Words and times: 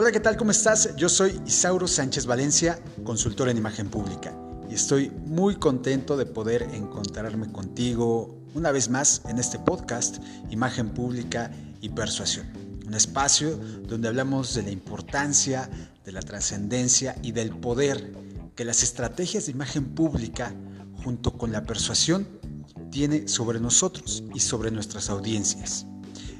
Hola, 0.00 0.12
¿qué 0.12 0.20
tal? 0.20 0.36
¿Cómo 0.36 0.52
estás? 0.52 0.94
Yo 0.94 1.08
soy 1.08 1.42
Isauro 1.44 1.88
Sánchez 1.88 2.24
Valencia, 2.24 2.78
consultor 3.02 3.48
en 3.48 3.56
imagen 3.56 3.90
pública, 3.90 4.32
y 4.70 4.74
estoy 4.74 5.10
muy 5.10 5.56
contento 5.56 6.16
de 6.16 6.24
poder 6.24 6.62
encontrarme 6.72 7.50
contigo 7.50 8.38
una 8.54 8.70
vez 8.70 8.90
más 8.90 9.22
en 9.28 9.40
este 9.40 9.58
podcast, 9.58 10.18
Imagen 10.50 10.90
Pública 10.90 11.50
y 11.80 11.88
Persuasión. 11.88 12.46
Un 12.86 12.94
espacio 12.94 13.58
donde 13.88 14.06
hablamos 14.06 14.54
de 14.54 14.62
la 14.62 14.70
importancia, 14.70 15.68
de 16.04 16.12
la 16.12 16.22
trascendencia 16.22 17.16
y 17.20 17.32
del 17.32 17.50
poder 17.50 18.14
que 18.54 18.64
las 18.64 18.84
estrategias 18.84 19.46
de 19.46 19.50
imagen 19.50 19.96
pública 19.96 20.54
junto 21.02 21.36
con 21.36 21.50
la 21.50 21.64
persuasión 21.64 22.24
tiene 22.92 23.26
sobre 23.26 23.58
nosotros 23.58 24.22
y 24.32 24.38
sobre 24.38 24.70
nuestras 24.70 25.10
audiencias. 25.10 25.87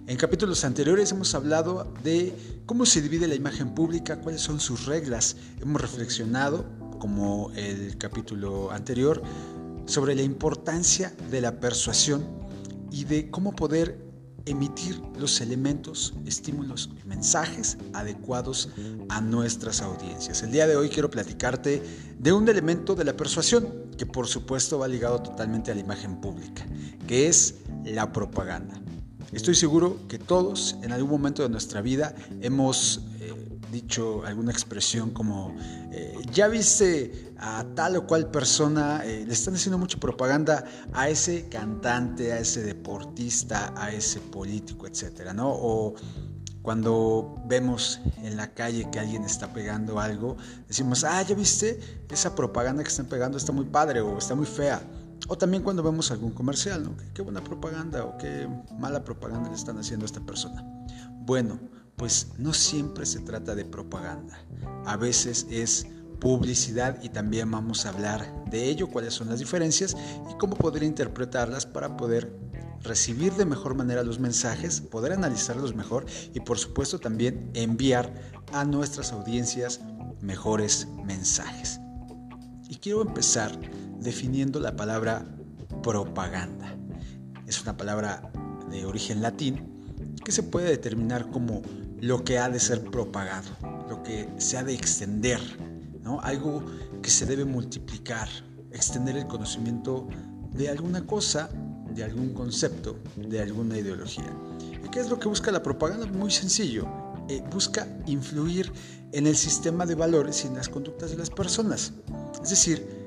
En 0.08 0.16
capítulos 0.16 0.64
anteriores 0.64 1.12
hemos 1.12 1.34
hablado 1.34 1.92
de 2.02 2.34
cómo 2.64 2.86
se 2.86 3.02
divide 3.02 3.28
la 3.28 3.34
imagen 3.34 3.74
pública, 3.74 4.22
cuáles 4.22 4.40
son 4.40 4.58
sus 4.58 4.86
reglas. 4.86 5.36
Hemos 5.60 5.82
reflexionado, 5.82 6.64
como 6.98 7.52
el 7.54 7.98
capítulo 7.98 8.72
anterior, 8.72 9.22
sobre 9.84 10.14
la 10.14 10.22
importancia 10.22 11.12
de 11.30 11.42
la 11.42 11.60
persuasión 11.60 12.24
y 12.90 13.04
de 13.04 13.30
cómo 13.30 13.54
poder 13.54 14.02
emitir 14.46 14.98
los 15.18 15.42
elementos, 15.42 16.14
estímulos 16.24 16.88
y 17.04 17.06
mensajes 17.06 17.76
adecuados 17.92 18.70
a 19.10 19.20
nuestras 19.20 19.82
audiencias. 19.82 20.42
El 20.42 20.52
día 20.52 20.66
de 20.66 20.76
hoy 20.76 20.88
quiero 20.88 21.10
platicarte 21.10 21.82
de 22.18 22.32
un 22.32 22.48
elemento 22.48 22.94
de 22.94 23.04
la 23.04 23.14
persuasión 23.14 23.90
que 23.98 24.06
por 24.06 24.26
supuesto 24.26 24.78
va 24.78 24.88
ligado 24.88 25.20
totalmente 25.20 25.70
a 25.70 25.74
la 25.74 25.82
imagen 25.82 26.18
pública, 26.18 26.64
que 27.06 27.28
es 27.28 27.56
la 27.84 28.10
propaganda. 28.10 28.80
Estoy 29.32 29.54
seguro 29.54 29.98
que 30.08 30.18
todos 30.18 30.76
en 30.82 30.90
algún 30.90 31.10
momento 31.10 31.42
de 31.42 31.50
nuestra 31.50 31.82
vida 31.82 32.14
hemos 32.40 33.02
eh, 33.20 33.34
dicho 33.70 34.24
alguna 34.24 34.52
expresión 34.52 35.10
como, 35.10 35.54
eh, 35.92 36.16
ya 36.32 36.48
viste 36.48 37.34
a 37.36 37.62
tal 37.74 37.96
o 37.96 38.06
cual 38.06 38.30
persona, 38.30 39.02
eh, 39.04 39.24
le 39.26 39.32
están 39.34 39.54
haciendo 39.54 39.76
mucha 39.76 39.98
propaganda 39.98 40.64
a 40.94 41.10
ese 41.10 41.46
cantante, 41.50 42.32
a 42.32 42.38
ese 42.38 42.62
deportista, 42.62 43.74
a 43.76 43.92
ese 43.92 44.20
político, 44.20 44.86
etcétera, 44.86 45.34
¿no? 45.34 45.50
O 45.50 45.94
cuando 46.62 47.36
vemos 47.46 48.00
en 48.22 48.36
la 48.36 48.54
calle 48.54 48.88
que 48.90 48.98
alguien 48.98 49.24
está 49.24 49.52
pegando 49.52 50.00
algo, 50.00 50.38
decimos, 50.66 51.04
ah, 51.04 51.20
ya 51.22 51.34
viste, 51.34 51.78
esa 52.10 52.34
propaganda 52.34 52.82
que 52.82 52.88
están 52.88 53.06
pegando 53.06 53.36
está 53.36 53.52
muy 53.52 53.66
padre 53.66 54.00
o 54.00 54.16
está 54.16 54.34
muy 54.34 54.46
fea. 54.46 54.80
O 55.28 55.36
también 55.36 55.62
cuando 55.62 55.82
vemos 55.82 56.10
algún 56.10 56.32
comercial, 56.32 56.82
¿no? 56.82 56.96
Qué 57.14 57.22
buena 57.22 57.44
propaganda 57.44 58.04
o 58.04 58.16
qué 58.16 58.48
mala 58.78 59.04
propaganda 59.04 59.50
le 59.50 59.56
están 59.56 59.78
haciendo 59.78 60.04
a 60.04 60.06
esta 60.06 60.20
persona. 60.20 60.64
Bueno, 61.20 61.60
pues 61.96 62.28
no 62.38 62.54
siempre 62.54 63.04
se 63.04 63.20
trata 63.20 63.54
de 63.54 63.66
propaganda. 63.66 64.38
A 64.86 64.96
veces 64.96 65.46
es 65.50 65.86
publicidad 66.18 66.98
y 67.02 67.10
también 67.10 67.50
vamos 67.50 67.84
a 67.84 67.90
hablar 67.90 68.44
de 68.46 68.64
ello, 68.64 68.88
cuáles 68.88 69.14
son 69.14 69.28
las 69.28 69.38
diferencias 69.38 69.96
y 70.30 70.38
cómo 70.38 70.56
poder 70.56 70.82
interpretarlas 70.82 71.66
para 71.66 71.96
poder 71.96 72.34
recibir 72.82 73.34
de 73.34 73.44
mejor 73.44 73.74
manera 73.74 74.02
los 74.02 74.18
mensajes, 74.18 74.80
poder 74.80 75.12
analizarlos 75.12 75.74
mejor 75.74 76.06
y 76.32 76.40
por 76.40 76.58
supuesto 76.58 76.98
también 76.98 77.50
enviar 77.54 78.14
a 78.52 78.64
nuestras 78.64 79.12
audiencias 79.12 79.80
mejores 80.20 80.88
mensajes. 81.04 81.80
Y 82.68 82.76
quiero 82.76 83.02
empezar 83.02 83.58
definiendo 84.00 84.60
la 84.60 84.76
palabra 84.76 85.24
propaganda. 85.82 86.76
Es 87.46 87.62
una 87.62 87.76
palabra 87.76 88.30
de 88.70 88.84
origen 88.84 89.22
latín 89.22 89.78
que 90.24 90.32
se 90.32 90.42
puede 90.42 90.68
determinar 90.68 91.30
como 91.30 91.62
lo 92.00 92.24
que 92.24 92.38
ha 92.38 92.48
de 92.48 92.60
ser 92.60 92.82
propagado, 92.82 93.48
lo 93.88 94.02
que 94.02 94.28
se 94.38 94.56
ha 94.56 94.64
de 94.64 94.74
extender, 94.74 95.40
¿no? 96.02 96.20
algo 96.20 96.64
que 97.02 97.10
se 97.10 97.26
debe 97.26 97.44
multiplicar, 97.44 98.28
extender 98.72 99.16
el 99.16 99.26
conocimiento 99.26 100.06
de 100.52 100.68
alguna 100.68 101.06
cosa, 101.06 101.48
de 101.94 102.04
algún 102.04 102.34
concepto, 102.34 102.98
de 103.16 103.40
alguna 103.40 103.78
ideología. 103.78 104.32
¿Y 104.84 104.88
qué 104.90 105.00
es 105.00 105.08
lo 105.08 105.18
que 105.18 105.28
busca 105.28 105.50
la 105.50 105.62
propaganda? 105.62 106.06
Muy 106.06 106.30
sencillo, 106.30 106.86
eh, 107.28 107.42
busca 107.50 107.86
influir 108.06 108.72
en 109.12 109.26
el 109.26 109.36
sistema 109.36 109.86
de 109.86 109.94
valores 109.94 110.44
y 110.44 110.48
en 110.48 110.54
las 110.54 110.68
conductas 110.68 111.10
de 111.10 111.16
las 111.16 111.30
personas. 111.30 111.92
Es 112.42 112.50
decir, 112.50 112.97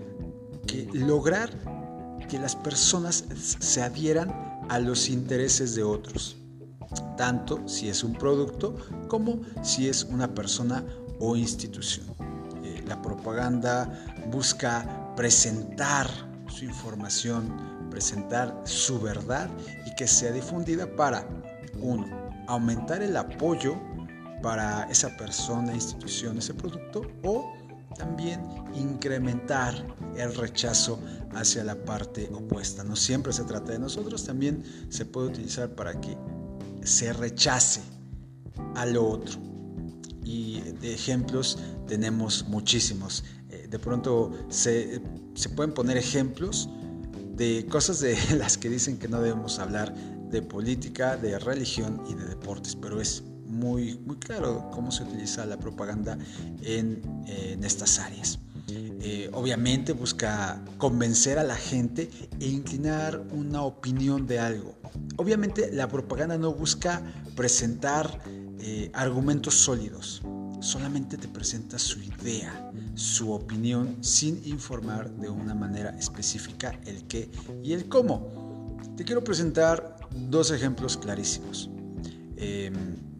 lograr 0.93 1.49
que 2.29 2.39
las 2.39 2.55
personas 2.55 3.25
se 3.59 3.81
adhieran 3.81 4.65
a 4.69 4.79
los 4.79 5.09
intereses 5.09 5.75
de 5.75 5.83
otros, 5.83 6.37
tanto 7.17 7.67
si 7.67 7.89
es 7.89 8.03
un 8.03 8.13
producto 8.13 8.75
como 9.07 9.41
si 9.63 9.89
es 9.89 10.03
una 10.03 10.33
persona 10.33 10.83
o 11.19 11.35
institución. 11.35 12.05
Eh, 12.63 12.83
la 12.87 13.01
propaganda 13.01 13.89
busca 14.31 15.13
presentar 15.15 16.07
su 16.47 16.65
información, 16.65 17.89
presentar 17.89 18.61
su 18.65 18.99
verdad 18.99 19.49
y 19.85 19.93
que 19.95 20.07
sea 20.07 20.31
difundida 20.31 20.95
para, 20.95 21.27
uno, 21.79 22.07
aumentar 22.47 23.03
el 23.03 23.15
apoyo 23.17 23.75
para 24.41 24.83
esa 24.89 25.15
persona, 25.17 25.73
institución, 25.73 26.37
ese 26.37 26.53
producto 26.53 27.01
o 27.23 27.53
también 28.01 28.41
incrementar 28.73 29.75
el 30.17 30.33
rechazo 30.33 30.99
hacia 31.35 31.63
la 31.63 31.75
parte 31.75 32.27
opuesta. 32.33 32.83
No 32.83 32.95
siempre 32.95 33.31
se 33.31 33.43
trata 33.43 33.73
de 33.73 33.79
nosotros, 33.79 34.25
también 34.25 34.63
se 34.89 35.05
puede 35.05 35.27
utilizar 35.27 35.69
para 35.75 36.01
que 36.01 36.17
se 36.83 37.13
rechace 37.13 37.81
a 38.75 38.87
lo 38.87 39.07
otro. 39.07 39.39
Y 40.23 40.61
de 40.81 40.95
ejemplos 40.95 41.59
tenemos 41.87 42.47
muchísimos. 42.47 43.23
Eh, 43.49 43.67
de 43.69 43.77
pronto 43.77 44.31
se, 44.49 44.99
se 45.35 45.49
pueden 45.49 45.73
poner 45.73 45.97
ejemplos 45.97 46.69
de 47.35 47.67
cosas 47.67 47.99
de 47.99 48.17
las 48.35 48.57
que 48.57 48.69
dicen 48.69 48.97
que 48.97 49.07
no 49.07 49.21
debemos 49.21 49.59
hablar 49.59 49.93
de 50.31 50.41
política, 50.41 51.17
de 51.17 51.37
religión 51.37 52.01
y 52.09 52.15
de 52.15 52.25
deportes, 52.25 52.75
pero 52.75 52.99
es 52.99 53.23
muy, 53.51 53.99
claro 54.19 54.69
cómo 54.71 54.91
se 54.91 55.03
utiliza 55.03 55.45
la 55.45 55.57
propaganda 55.57 56.17
en, 56.61 57.01
estas 57.63 57.99
áreas. 57.99 58.39
Eh, 58.67 59.29
obviamente 59.33 59.93
busca 59.93 60.63
convencer 60.77 61.39
a 61.39 61.43
la 61.43 61.55
gente 61.55 62.09
e 62.39 62.47
inclinar 62.47 63.21
una 63.31 63.63
opinión 63.63 64.27
de 64.27 64.39
algo. 64.39 64.75
Obviamente 65.17 65.71
la 65.71 65.87
propaganda 65.87 66.37
no 66.37 66.53
busca 66.53 67.01
presentar 67.35 68.21
eh, 68.59 68.91
argumentos 68.93 69.55
sólidos, 69.55 70.21
solamente 70.61 71.17
te 71.17 71.27
presenta 71.27 71.79
su 71.79 71.99
idea, 71.99 72.71
su 72.95 73.31
opinión, 73.31 73.97
sin 74.01 74.41
informar 74.45 75.11
de 75.11 75.29
una 75.29 75.55
manera 75.55 75.89
específica 75.97 76.79
el 76.85 77.03
qué 77.07 77.29
y 77.63 77.73
el 77.73 77.89
cómo. 77.89 78.77
Te 78.95 79.03
quiero 79.03 79.23
presentar 79.23 79.97
dos 80.29 80.51
ejemplos 80.51 80.97
clarísimos. 80.97 81.69
Em, 82.37 83.10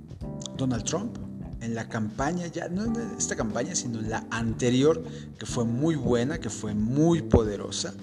Donald 0.62 0.84
Trump 0.84 1.18
en 1.62 1.74
la 1.74 1.90
campaña, 1.90 2.46
ya 2.46 2.70
no 2.70 2.86
en 2.86 2.96
esta 3.18 3.36
campaña, 3.36 3.74
sino 3.74 4.00
en 4.00 4.12
la 4.12 4.28
anterior, 4.30 5.04
que 5.40 5.48
fue 5.48 5.66
muy 5.66 5.96
buena, 5.96 6.40
que 6.40 6.52
fue 6.52 6.76
muy 6.76 7.24
poderosa, 7.24 7.94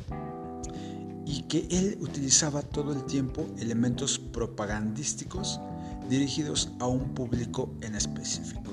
y 1.25 1.43
que 1.43 1.69
él 1.71 1.99
utilizaba 2.01 2.63
todo 2.63 2.93
el 2.93 3.05
tiempo 3.05 3.47
elementos 3.59 4.19
propagandísticos 4.19 5.61
dirigidos 6.09 6.71
a 6.81 6.87
un 6.89 7.15
público 7.15 7.73
en 7.81 7.95
específico. 7.95 8.73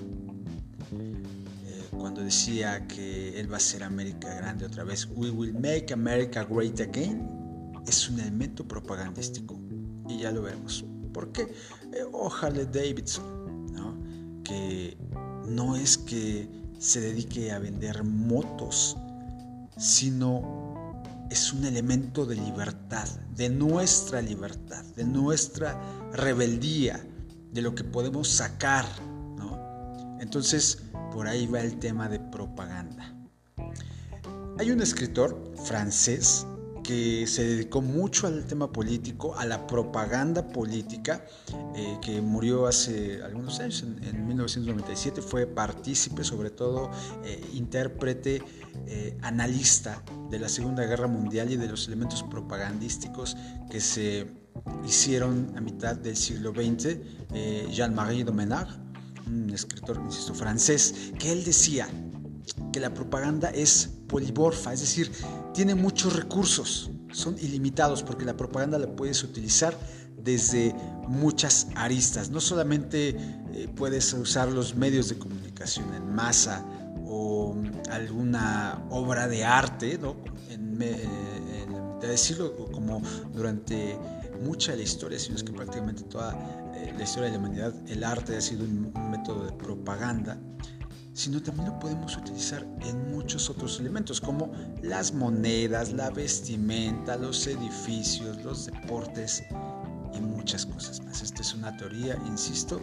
Eh, 0.92 1.84
cuando 1.96 2.22
decía 2.22 2.88
que 2.88 3.40
él 3.40 3.52
va 3.52 3.58
a 3.58 3.60
ser 3.60 3.84
América 3.84 4.34
grande 4.34 4.66
otra 4.66 4.84
vez, 4.84 5.08
We 5.16 5.30
will 5.30 5.54
make 5.54 5.94
America 5.94 6.44
great 6.44 6.80
again, 6.80 7.28
es 7.86 8.10
un 8.10 8.20
elemento 8.20 8.68
propagandístico. 8.68 9.60
Y 10.08 10.20
ya 10.20 10.32
lo 10.32 10.42
veremos. 10.42 10.86
¿Por 11.14 11.32
qué? 11.32 11.54
Eh, 11.92 12.66
Davidson 12.72 13.45
que 14.46 14.98
no 15.48 15.76
es 15.76 15.98
que 15.98 16.48
se 16.80 17.02
dedique 17.02 17.52
a 17.52 17.60
vender 17.60 18.04
motos, 18.06 18.96
sino 19.78 21.02
es 21.30 21.52
un 21.52 21.66
elemento 21.66 22.26
de 22.26 22.36
libertad, 22.36 23.08
de 23.36 23.50
nuestra 23.50 24.22
libertad, 24.22 24.86
de 24.96 25.04
nuestra 25.04 25.78
rebeldía, 26.14 27.06
de 27.52 27.62
lo 27.62 27.76
que 27.76 27.84
podemos 27.84 28.30
sacar. 28.30 28.86
Entonces, 30.20 30.84
por 31.12 31.28
ahí 31.28 31.46
va 31.46 31.60
el 31.62 31.78
tema 31.78 32.08
de 32.10 32.20
propaganda. 32.20 33.14
Hay 34.58 34.72
un 34.72 34.82
escritor 34.82 35.54
francés 35.66 36.48
que 36.86 37.26
se 37.28 37.44
dedicó 37.44 37.82
mucho 37.82 38.28
al 38.28 38.46
tema 38.46 38.72
político, 38.72 39.36
a 39.36 39.46
la 39.46 39.66
propaganda 39.66 40.48
política, 40.48 41.26
eh, 41.76 41.98
que 42.02 42.22
murió 42.22 42.68
hace 42.68 43.22
algunos 43.24 43.60
años, 43.60 43.84
en, 43.84 44.28
1997, 44.28 45.22
fue 45.22 45.48
partícipe, 45.48 46.24
sobre 46.24 46.52
todo 46.52 46.92
eh, 47.24 47.44
intérprete, 47.54 48.42
eh, 48.88 49.18
analista 49.22 50.04
de 50.30 50.40
la 50.40 50.50
Segunda 50.50 50.86
Guerra 50.86 51.08
Mundial 51.08 51.52
y 51.52 51.58
de 51.58 51.68
los 51.68 51.88
elementos 51.88 52.24
propagandísticos 52.24 53.36
que 53.70 53.80
se 53.80 54.28
hicieron 54.86 55.54
a 55.58 55.62
mitad 55.62 55.96
del 55.96 56.16
siglo 56.16 56.54
XX, 56.54 56.98
Jean-Marie 57.72 58.24
Domenard. 58.24 58.70
un 59.28 59.50
escritor, 59.50 60.00
francés, 60.34 61.12
que 61.18 61.32
él 61.32 61.44
decía 61.44 61.88
que 62.72 62.80
la 62.80 62.94
propaganda 62.94 63.50
es 63.50 63.90
poliborfa, 64.08 64.74
es 64.74 64.82
decir, 64.82 65.12
tiene 65.56 65.74
muchos 65.74 66.16
recursos, 66.16 66.92
son 67.14 67.38
ilimitados 67.40 68.04
porque 68.04 68.26
la 68.26 68.36
propaganda 68.36 68.78
la 68.78 68.94
puedes 68.94 69.24
utilizar 69.24 69.76
desde 70.22 70.76
muchas 71.08 71.68
aristas. 71.76 72.30
No 72.30 72.42
solamente 72.42 73.16
eh, 73.54 73.70
puedes 73.74 74.12
usar 74.14 74.52
los 74.52 74.76
medios 74.76 75.08
de 75.08 75.18
comunicación 75.18 75.94
en 75.94 76.14
masa 76.14 76.66
o 77.06 77.56
alguna 77.90 78.86
obra 78.90 79.30
de 79.30 79.46
arte, 79.46 79.98
¿no? 79.98 80.18
en, 80.50 80.78
decirlo 82.02 82.56
como 82.72 83.02
durante 83.34 83.98
mucha 84.44 84.74
de 84.74 84.78
la 84.78 84.84
historia, 84.84 85.18
sino 85.18 85.38
es 85.38 85.44
que 85.44 85.52
prácticamente 85.52 86.04
toda 86.04 86.34
eh, 86.76 86.94
la 86.96 87.04
historia 87.04 87.32
de 87.32 87.38
la 87.38 87.40
humanidad, 87.40 87.74
el 87.88 88.04
arte 88.04 88.38
ha 88.38 88.42
sido 88.42 88.64
un 88.64 88.94
método 89.10 89.46
de 89.46 89.52
propaganda 89.54 90.38
sino 91.16 91.42
también 91.42 91.70
lo 91.70 91.80
podemos 91.80 92.18
utilizar 92.18 92.68
en 92.82 93.10
muchos 93.10 93.50
otros 93.50 93.80
elementos 93.80 94.20
como 94.20 94.52
las 94.84 95.14
monedas, 95.14 95.94
la 95.94 96.10
vestimenta, 96.10 97.16
los 97.16 97.48
edificios, 97.48 98.44
los 98.44 98.66
deportes 98.66 99.42
y 100.14 100.20
muchas 100.20 100.66
cosas 100.66 101.02
más. 101.06 101.22
Esta 101.22 101.42
es 101.42 101.54
una 101.54 101.76
teoría, 101.78 102.22
insisto, 102.28 102.82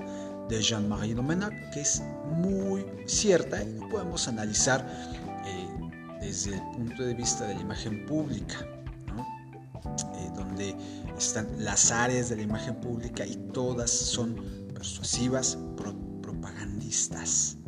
de 0.48 0.62
Jean-Marie 0.62 1.14
Domenach 1.14 1.52
que 1.72 1.82
es 1.82 2.02
muy 2.38 2.86
cierta 3.04 3.62
y 3.62 3.78
lo 3.78 3.88
podemos 3.90 4.26
analizar 4.26 4.80
eh, 5.44 5.68
desde 6.22 6.54
el 6.54 6.62
punto 6.72 7.02
de 7.02 7.12
vista 7.12 7.46
de 7.46 7.54
la 7.54 7.60
imagen 7.60 8.06
pública, 8.06 8.66
eh, 10.14 10.30
donde 10.34 10.74
están 11.18 11.46
las 11.58 11.90
áreas 11.90 12.30
de 12.30 12.36
la 12.36 12.42
imagen 12.42 12.76
pública 12.76 13.26
y 13.26 13.36
todas 13.52 13.90
son 13.90 14.36
persuasivas, 14.72 15.58
propagandistas. 16.22 17.58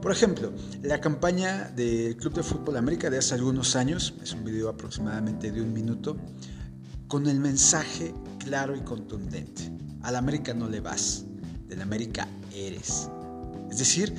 Por 0.00 0.12
ejemplo, 0.12 0.52
la 0.82 1.00
campaña 1.00 1.70
del 1.70 2.16
Club 2.16 2.34
de 2.34 2.42
Fútbol 2.42 2.76
América 2.76 3.10
de 3.10 3.18
hace 3.18 3.34
algunos 3.34 3.76
años, 3.76 4.14
es 4.22 4.32
un 4.32 4.44
video 4.44 4.68
aproximadamente 4.68 5.50
de 5.50 5.60
un 5.60 5.72
minuto, 5.72 6.16
con 7.08 7.26
el 7.26 7.40
mensaje 7.40 8.14
claro 8.38 8.76
y 8.76 8.80
contundente. 8.80 9.70
Al 10.02 10.16
América 10.16 10.54
no 10.54 10.68
le 10.68 10.80
vas, 10.80 11.24
del 11.68 11.80
América 11.80 12.28
eres. 12.54 13.08
Es 13.70 13.78
decir, 13.78 14.14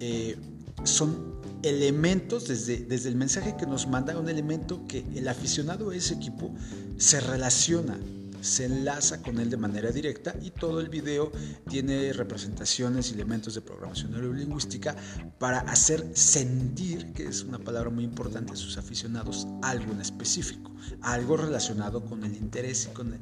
eh, 0.00 0.36
son 0.84 1.40
elementos 1.62 2.48
desde, 2.48 2.78
desde 2.78 3.08
el 3.08 3.16
mensaje 3.16 3.56
que 3.56 3.66
nos 3.66 3.86
manda, 3.86 4.18
un 4.18 4.28
elemento 4.28 4.86
que 4.86 5.04
el 5.14 5.28
aficionado 5.28 5.90
a 5.90 5.96
ese 5.96 6.14
equipo 6.14 6.54
se 6.96 7.20
relaciona 7.20 7.98
se 8.40 8.64
enlaza 8.64 9.22
con 9.22 9.38
él 9.38 9.50
de 9.50 9.56
manera 9.56 9.90
directa 9.90 10.34
y 10.42 10.50
todo 10.50 10.80
el 10.80 10.88
video 10.88 11.32
tiene 11.68 12.12
representaciones 12.12 13.10
y 13.10 13.14
elementos 13.14 13.54
de 13.54 13.60
programación 13.60 14.12
neurolingüística 14.12 14.96
para 15.38 15.60
hacer 15.60 16.06
sentir, 16.14 17.12
que 17.12 17.26
es 17.26 17.42
una 17.42 17.58
palabra 17.58 17.90
muy 17.90 18.04
importante 18.04 18.52
a 18.52 18.56
sus 18.56 18.76
aficionados, 18.78 19.46
algo 19.62 19.92
en 19.92 20.00
específico, 20.00 20.72
algo 21.02 21.36
relacionado 21.36 22.04
con 22.04 22.24
el 22.24 22.36
interés 22.36 22.88
y 22.90 22.94
con 22.94 23.18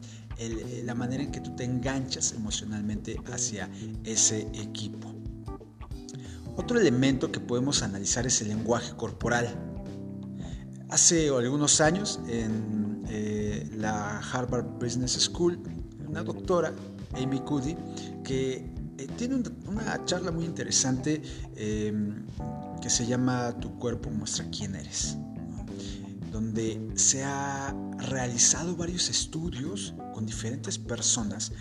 la 0.85 0.95
manera 0.95 1.23
en 1.23 1.33
que 1.33 1.41
tú 1.41 1.55
te 1.57 1.65
enganchas 1.65 2.33
emocionalmente 2.33 3.21
hacia 3.33 3.69
ese 4.05 4.49
equipo. 4.55 5.15
Otro 6.57 6.81
elemento 6.81 7.31
que 7.31 7.39
podemos 7.39 7.83
analizar 7.83 8.27
es 8.27 8.41
el 8.43 8.49
lenguaje 8.49 8.93
corporal. 8.97 9.49
Hace 10.89 11.29
algunos 11.29 11.81
años 11.81 12.19
en 12.27 13.05
eh, 13.09 13.38
la 13.77 14.19
Harvard 14.19 14.67
Business 14.81 15.13
School, 15.13 15.61
una 16.07 16.23
doctora, 16.23 16.73
Amy 17.15 17.41
Cuddy, 17.41 17.77
que 18.25 18.67
eh, 18.99 19.07
tiene 19.17 19.43
una 19.67 20.05
charla 20.05 20.31
muy 20.31 20.45
interesante 20.45 21.23
em, 21.57 22.27
que 22.81 22.91
se 22.91 23.07
llama 23.07 23.53
Tu 23.61 23.79
cuerpo 23.79 24.11
muestra 24.11 24.47
quién 24.51 24.75
eres, 24.75 25.17
donde 26.33 26.93
se 26.95 27.25
ha 27.25 27.75
realizado 27.99 28.77
varios 28.77 29.09
estudios 29.09 29.95
con 30.15 30.27
diferentes 30.27 30.79
personas 30.79 31.53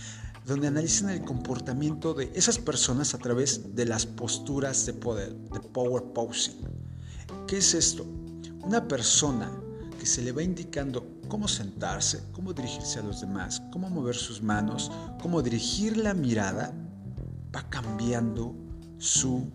donde 0.47 0.67
analizan 0.67 1.09
el 1.09 1.21
comportamiento 1.21 2.13
de 2.13 2.31
esas 2.33 2.57
personas 2.57 3.13
a 3.13 3.17
través 3.17 3.75
de 3.75 3.85
las 3.85 4.05
posturas 4.05 4.85
de 4.85 4.93
poder, 4.93 5.35
de 5.35 5.59
power 5.59 6.03
posing. 6.13 6.55
¿Qué 7.47 7.57
es 7.57 7.73
esto? 7.73 8.05
Una 8.63 8.87
persona 8.87 9.51
que 9.99 10.05
se 10.05 10.21
le 10.21 10.31
va 10.31 10.41
indicando 10.41 11.05
cómo 11.27 11.47
sentarse, 11.47 12.23
cómo 12.31 12.53
dirigirse 12.53 12.99
a 12.99 13.03
los 13.03 13.21
demás, 13.21 13.61
cómo 13.71 13.89
mover 13.89 14.15
sus 14.15 14.41
manos, 14.41 14.91
cómo 15.21 15.41
dirigir 15.41 15.97
la 15.97 16.13
mirada, 16.13 16.73
va 17.55 17.69
cambiando 17.69 18.55
su 18.97 19.51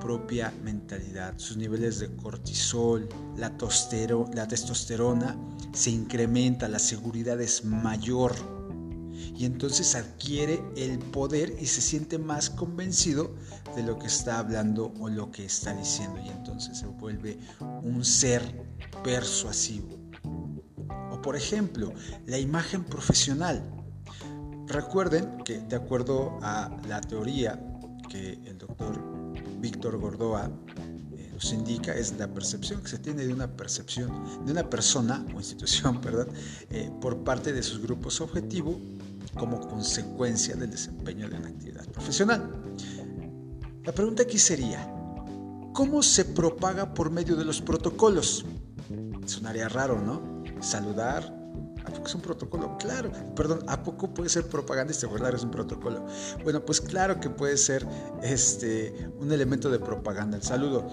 propia 0.00 0.52
mentalidad, 0.62 1.34
sus 1.36 1.56
niveles 1.56 1.98
de 1.98 2.14
cortisol, 2.16 3.08
la, 3.36 3.56
testosterona 4.48 5.36
se 5.72 5.90
incrementa, 5.90 6.68
la 6.68 6.78
seguridad 6.78 7.40
es 7.40 7.64
mayor 7.64 8.34
y 9.34 9.44
entonces 9.44 9.94
adquiere 9.94 10.62
el 10.76 10.98
poder 10.98 11.56
y 11.60 11.66
se 11.66 11.80
siente 11.80 12.18
más 12.18 12.48
convencido 12.50 13.34
de 13.74 13.82
lo 13.82 13.98
que 13.98 14.06
está 14.06 14.38
hablando 14.38 14.92
o 15.00 15.08
lo 15.08 15.30
que 15.30 15.44
está 15.44 15.74
diciendo 15.74 16.20
y 16.24 16.28
entonces 16.28 16.78
se 16.78 16.86
vuelve 16.86 17.38
un 17.82 18.04
ser 18.04 18.42
persuasivo. 19.02 20.05
Por 21.22 21.36
ejemplo, 21.36 21.92
la 22.26 22.38
imagen 22.38 22.84
profesional. 22.84 23.62
Recuerden 24.66 25.38
que 25.44 25.58
de 25.58 25.76
acuerdo 25.76 26.38
a 26.42 26.70
la 26.88 27.00
teoría 27.00 27.60
que 28.08 28.32
el 28.44 28.58
doctor 28.58 29.00
Víctor 29.60 29.98
Gordoa 29.98 30.50
eh, 31.12 31.30
nos 31.32 31.52
indica 31.52 31.94
es 31.94 32.16
la 32.18 32.28
percepción 32.32 32.82
que 32.82 32.88
se 32.88 32.98
tiene 32.98 33.26
de 33.26 33.32
una 33.32 33.48
percepción 33.48 34.10
de 34.44 34.52
una 34.52 34.68
persona 34.68 35.24
o 35.34 35.38
institución, 35.38 36.00
eh, 36.70 36.90
por 37.00 37.22
parte 37.24 37.52
de 37.52 37.62
sus 37.62 37.80
grupos 37.80 38.20
objetivo 38.20 38.80
como 39.34 39.60
consecuencia 39.60 40.56
del 40.56 40.70
desempeño 40.70 41.28
de 41.28 41.36
una 41.36 41.48
actividad 41.48 41.86
profesional. 41.88 42.50
La 43.84 43.92
pregunta 43.92 44.24
aquí 44.24 44.38
sería, 44.38 44.84
¿cómo 45.72 46.02
se 46.02 46.24
propaga 46.24 46.92
por 46.92 47.10
medio 47.10 47.36
de 47.36 47.44
los 47.44 47.60
protocolos? 47.60 48.44
Sonaría 49.26 49.68
raro, 49.68 50.00
¿no? 50.00 50.35
Saludar, 50.60 51.36
¿A 51.86 51.90
poco 51.90 52.08
es 52.08 52.14
un 52.16 52.20
protocolo? 52.20 52.76
Claro, 52.78 53.12
perdón, 53.36 53.60
¿a 53.68 53.82
poco 53.82 54.12
puede 54.12 54.28
ser 54.28 54.48
propaganda 54.48 54.92
y 54.92 55.06
hablar 55.06 55.36
es 55.36 55.44
un 55.44 55.52
protocolo? 55.52 56.04
Bueno, 56.42 56.64
pues 56.64 56.80
claro 56.80 57.20
que 57.20 57.30
puede 57.30 57.56
ser 57.56 57.86
este, 58.22 59.08
un 59.20 59.30
elemento 59.30 59.70
de 59.70 59.78
propaganda. 59.78 60.36
El 60.36 60.42
saludo. 60.42 60.88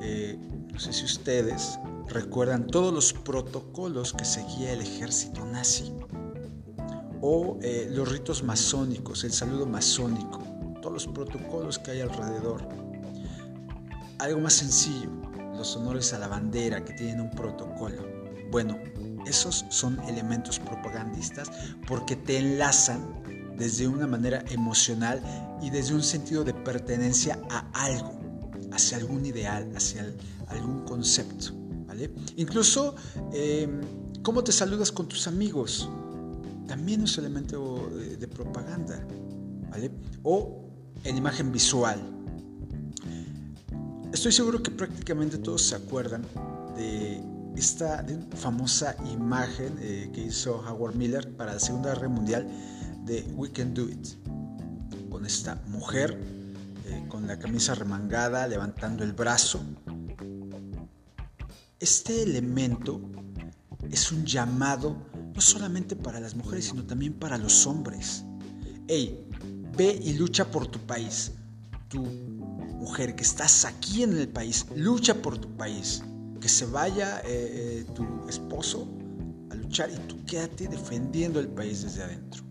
Eh, 0.00 0.38
no 0.70 0.78
sé 0.78 0.92
si 0.92 1.06
ustedes 1.06 1.78
recuerdan 2.08 2.66
todos 2.66 2.92
los 2.92 3.12
protocolos 3.14 4.12
que 4.12 4.24
seguía 4.24 4.72
el 4.72 4.82
ejército 4.82 5.44
nazi 5.46 5.94
o 7.20 7.58
eh, 7.62 7.88
los 7.90 8.10
ritos 8.10 8.42
masónicos, 8.42 9.24
el 9.24 9.32
saludo 9.32 9.66
masónico, 9.66 10.40
todos 10.80 10.92
los 10.92 11.06
protocolos 11.06 11.78
que 11.78 11.92
hay 11.92 12.00
alrededor. 12.00 12.68
Algo 14.18 14.40
más 14.40 14.52
sencillo, 14.52 15.10
los 15.56 15.74
honores 15.74 16.12
a 16.12 16.18
la 16.18 16.28
bandera 16.28 16.84
que 16.84 16.92
tienen 16.92 17.20
un 17.20 17.30
protocolo. 17.30 18.17
Bueno, 18.50 18.78
esos 19.26 19.66
son 19.68 19.98
elementos 20.08 20.58
propagandistas 20.58 21.50
porque 21.86 22.16
te 22.16 22.38
enlazan 22.38 23.22
desde 23.56 23.88
una 23.88 24.06
manera 24.06 24.44
emocional 24.50 25.20
y 25.60 25.70
desde 25.70 25.94
un 25.94 26.02
sentido 26.02 26.44
de 26.44 26.54
pertenencia 26.54 27.38
a 27.50 27.68
algo, 27.72 28.20
hacia 28.72 28.98
algún 28.98 29.26
ideal, 29.26 29.70
hacia 29.76 30.06
algún 30.48 30.84
concepto. 30.84 31.52
¿vale? 31.86 32.10
Incluso, 32.36 32.94
em, 33.32 33.80
¿cómo 34.22 34.44
te 34.44 34.52
saludas 34.52 34.92
con 34.92 35.08
tus 35.08 35.26
amigos? 35.26 35.88
también 36.68 37.02
es 37.02 37.18
elemento 37.18 37.90
de, 38.20 38.28
propaganda, 38.28 39.02
¿vale? 39.70 39.90
O 40.22 40.70
en 41.02 41.16
imagen 41.16 41.50
visual. 41.50 41.98
Estoy 44.12 44.32
seguro 44.32 44.62
que 44.62 44.70
prácticamente 44.70 45.38
todos 45.38 45.62
se 45.62 45.74
acuerdan 45.74 46.22
de 46.76 47.20
esta 47.58 48.04
famosa 48.36 48.96
imagen 49.12 49.76
eh, 49.80 50.10
que 50.14 50.22
hizo 50.22 50.58
Howard 50.58 50.94
Miller 50.94 51.36
para 51.36 51.54
la 51.54 51.60
Segunda 51.60 51.92
Guerra 51.92 52.08
Mundial 52.08 52.48
de 53.04 53.22
We 53.34 53.50
Can 53.50 53.74
Do 53.74 53.88
It, 53.88 54.06
con 55.10 55.26
esta 55.26 55.56
mujer 55.66 56.18
eh, 56.88 57.04
con 57.08 57.26
la 57.26 57.38
camisa 57.38 57.74
remangada 57.74 58.46
levantando 58.46 59.04
el 59.04 59.12
brazo. 59.12 59.60
Este 61.78 62.22
elemento 62.22 63.00
es 63.90 64.10
un 64.10 64.24
llamado 64.24 64.96
no 65.34 65.40
solamente 65.40 65.96
para 65.96 66.18
las 66.18 66.34
mujeres, 66.34 66.66
sino 66.66 66.84
también 66.84 67.12
para 67.12 67.36
los 67.36 67.66
hombres. 67.66 68.24
Hey, 68.86 69.28
ve 69.76 70.00
y 70.02 70.14
lucha 70.14 70.50
por 70.50 70.66
tu 70.66 70.78
país. 70.78 71.32
Tu 71.88 72.02
mujer 72.02 73.14
que 73.14 73.22
estás 73.22 73.64
aquí 73.64 74.02
en 74.02 74.16
el 74.16 74.28
país, 74.28 74.66
lucha 74.74 75.14
por 75.14 75.38
tu 75.38 75.48
país. 75.56 76.02
Que 76.40 76.48
se 76.48 76.66
vaya 76.66 77.20
eh, 77.20 77.24
eh, 77.26 77.86
tu 77.94 78.28
esposo 78.28 78.88
a 79.50 79.54
luchar 79.54 79.90
y 79.90 79.96
tú 80.08 80.24
quédate 80.24 80.68
defendiendo 80.68 81.40
el 81.40 81.48
país 81.48 81.82
desde 81.82 82.02
adentro. 82.02 82.44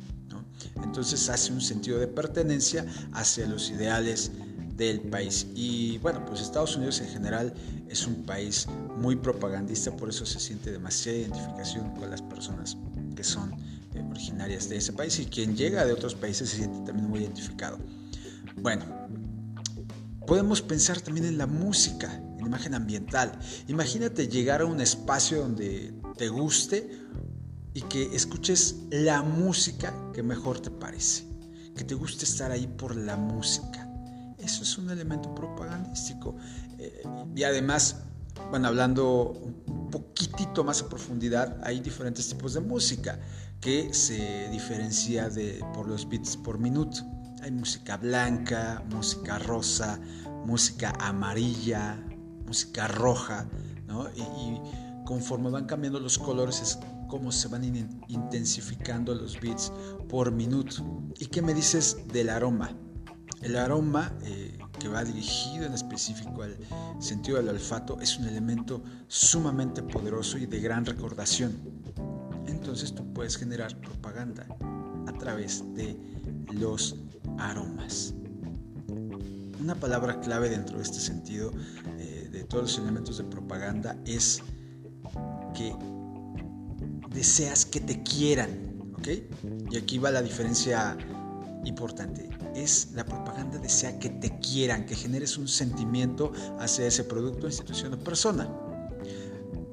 Entonces 0.84 1.30
hace 1.30 1.52
un 1.54 1.62
sentido 1.62 2.00
de 2.00 2.08
pertenencia 2.08 2.86
hacia 3.14 3.48
los 3.48 3.70
ideales 3.70 4.32
del 4.76 5.02
país. 5.02 5.48
Y 5.56 5.98
bueno, 6.00 6.24
pues 6.26 6.42
Estados 6.42 6.76
Unidos 6.76 7.02
en 7.02 7.08
general 7.08 7.54
es 7.90 8.06
un 8.06 8.24
país 8.26 8.68
muy 8.98 9.16
propagandista, 9.16 9.96
por 9.96 10.10
eso 10.10 10.26
se 10.26 10.40
siente 10.40 10.72
demasiada 10.72 11.18
identificación 11.18 11.90
con 11.96 12.10
las 12.10 12.22
personas 12.22 12.78
que 13.16 13.24
son 13.24 13.52
eh, 13.96 14.04
originarias 14.10 14.70
de 14.70 14.78
ese 14.78 14.94
país 14.94 15.20
y 15.20 15.26
quien 15.26 15.56
llega 15.56 15.86
de 15.86 15.94
otros 15.94 16.14
países 16.14 16.50
se 16.50 16.58
siente 16.58 16.80
también 16.86 17.10
muy 17.10 17.22
identificado. 17.22 17.80
Bueno, 18.58 18.86
podemos 20.26 20.62
pensar 20.62 21.02
también 21.02 21.26
en 21.26 21.38
la 21.38 21.48
música, 21.48 22.22
imagen 22.48 22.74
ambiental. 22.74 23.38
Imagínate 23.68 24.28
llegar 24.28 24.62
a 24.62 24.66
un 24.66 24.82
espacio 24.82 25.40
donde 25.40 25.94
te 26.18 26.30
guste 26.30 27.08
y 27.74 27.82
que 27.82 28.16
escuches 28.16 28.78
la 28.90 29.22
música 29.22 29.94
que 30.14 30.24
mejor 30.24 30.60
te 30.60 30.72
parece, 30.72 31.26
que 31.76 31.84
te 31.84 31.94
guste 31.94 32.26
estar 32.26 32.50
ahí 32.50 32.66
por 32.66 32.96
la 32.96 33.16
música. 33.18 33.88
Eso 34.40 34.64
es 34.64 34.78
un 34.78 34.90
elemento 34.90 35.34
propagandístico. 35.36 36.36
Eh, 36.80 37.04
y 37.36 37.44
además, 37.44 37.98
bueno, 38.50 38.68
hablando 38.68 39.34
un 39.68 39.90
poquitito 39.92 40.64
más 40.64 40.82
a 40.82 40.90
profundidad, 40.90 41.60
hay 41.64 41.80
diferentes 41.80 42.28
tipos 42.30 42.54
de 42.54 42.62
música 42.62 43.20
que 43.62 43.94
se 43.94 44.50
diferencia 44.50 45.30
de, 45.30 45.64
por 45.74 45.88
los 45.88 46.08
beats 46.08 46.38
por 46.38 46.58
minuto. 46.60 47.02
Hay 47.42 47.52
música 47.52 47.98
blanca, 47.98 48.84
música 48.90 49.38
rosa, 49.40 50.00
música 50.46 50.94
amarilla, 51.00 51.98
música 52.48 52.88
roja, 52.88 53.48
¿no? 53.88 54.08
y, 54.10 54.60
conforme 55.06 55.50
van 55.50 55.66
cambiando 55.66 56.02
los 56.02 56.18
colores 56.20 56.62
es 56.62 56.80
como 57.08 57.32
se 57.32 57.48
van 57.48 57.64
intensificando 58.10 59.16
los 59.16 59.40
beats 59.40 59.72
por 60.10 60.32
minuto. 60.32 60.84
¿Y 61.18 61.28
qué 61.28 61.42
me 61.42 61.54
dices 61.54 61.98
del 62.12 62.30
aroma? 62.30 62.76
El 63.42 63.56
aroma 63.56 64.12
eh, 64.24 64.58
que 64.80 64.90
va 64.90 65.04
dirigido 65.04 65.66
en 65.66 65.74
específico 65.74 66.44
al 66.44 66.58
sentido 67.00 67.38
del 67.38 67.50
olfato 67.50 68.00
es 68.02 68.18
un 68.18 68.28
elemento 68.28 68.84
sumamente 69.08 69.84
poderoso 69.84 70.38
y 70.38 70.46
de 70.46 70.60
gran 70.60 70.86
recordación. 70.86 71.56
Entonces 72.48 72.94
tú 72.94 73.14
puedes 73.14 73.38
generar 73.38 73.80
propaganda 73.80 74.46
a 75.08 75.14
través 75.14 75.64
de 75.76 75.98
los 76.52 76.96
aromas. 77.38 78.14
Una 79.60 79.76
palabra 79.76 80.20
clave 80.20 80.50
dentro 80.50 80.78
de 80.78 80.84
este 80.84 81.00
sentido 81.00 81.52
eh, 82.00 82.17
de 82.38 82.44
todos 82.44 82.64
los 82.64 82.78
elementos 82.78 83.18
de 83.18 83.24
propaganda 83.24 83.98
es 84.06 84.42
que 85.56 85.76
deseas 87.10 87.66
que 87.66 87.80
te 87.80 88.04
quieran, 88.04 88.94
¿ok? 88.98 89.08
Y 89.72 89.78
aquí 89.78 89.98
va 89.98 90.12
la 90.12 90.22
diferencia 90.22 90.98
importante. 91.66 92.30
Es 92.56 92.92
la 92.94 93.06
propaganda 93.06 93.58
desea 93.58 93.98
que 94.00 94.10
te 94.10 94.40
quieran, 94.40 94.86
que 94.86 94.96
generes 94.96 95.38
un 95.38 95.48
sentimiento 95.48 96.32
hacia 96.60 96.86
ese 96.88 97.04
producto, 97.04 97.48
institución 97.48 97.94
o 97.94 98.00
persona. 98.00 98.48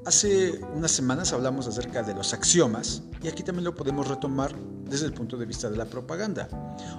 Hace 0.07 0.61
unas 0.75 0.91
semanas 0.91 1.33
hablamos 1.33 1.67
acerca 1.67 2.03
de 2.03 2.15
los 2.15 2.35
axiomas 2.35 3.03
y 3.23 3.29
aquí 3.29 3.43
también 3.43 3.65
lo 3.65 3.75
podemos 3.75 4.09
retomar 4.09 4.55
desde 4.89 5.07
el 5.07 5.15
punto 5.15 5.37
de 5.37 5.47
vista 5.47 5.71
de 5.71 5.77
la 5.77 5.87
propaganda. 5.87 6.49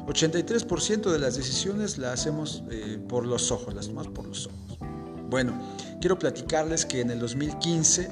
83% 0.07 1.11
de 1.11 1.19
las 1.19 1.35
decisiones 1.35 1.99
las 1.99 2.19
hacemos 2.19 2.63
eh, 2.71 2.99
por 3.07 3.25
los 3.27 3.51
ojos, 3.51 3.75
las 3.75 3.87
tomamos 3.87 4.11
por 4.11 4.25
los 4.25 4.47
ojos. 4.47 4.94
Bueno, 5.29 5.53
quiero 5.99 6.17
platicarles 6.17 6.85
que 6.85 7.01
en 7.01 7.09
el 7.09 7.19
2015 7.19 8.09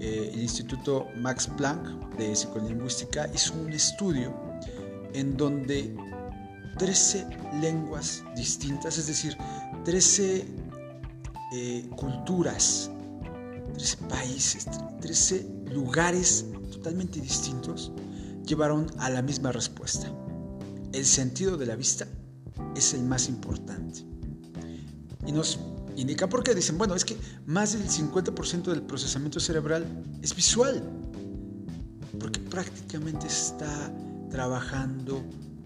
eh, 0.00 0.30
el 0.32 0.42
Instituto 0.42 1.08
Max 1.16 1.48
Planck 1.56 2.16
de 2.16 2.34
Psicolingüística 2.34 3.28
hizo 3.34 3.54
un 3.54 3.72
estudio 3.72 4.34
en 5.12 5.36
donde 5.36 5.94
13 6.78 7.26
lenguas 7.60 8.24
distintas, 8.34 8.98
es 8.98 9.06
decir, 9.06 9.36
13 9.84 10.46
eh, 11.52 11.88
culturas, 11.96 12.90
13 13.74 13.96
países, 14.08 14.66
13 15.00 15.46
lugares 15.70 16.46
totalmente 16.72 17.20
distintos 17.20 17.92
llevaron 18.44 18.86
a 18.98 19.10
la 19.10 19.22
misma 19.22 19.52
respuesta. 19.52 20.10
El 20.92 21.04
sentido 21.04 21.56
de 21.56 21.66
la 21.66 21.76
vista 21.76 22.06
es 22.74 22.94
el 22.94 23.02
más 23.04 23.28
importante. 23.28 24.00
Y 25.26 25.32
nos 25.32 25.58
indica 25.96 26.28
por 26.28 26.42
qué. 26.42 26.54
Dicen, 26.54 26.78
bueno, 26.78 26.94
es 26.94 27.04
que 27.04 27.16
más 27.46 27.72
del 27.72 27.88
50% 27.88 28.64
del 28.64 28.82
procesamiento 28.82 29.40
cerebral 29.40 29.86
es 30.22 30.34
visual. 30.34 30.82
Porque 32.18 32.40
prácticamente 32.40 33.26
está 33.26 33.92
trabajando 34.30 35.22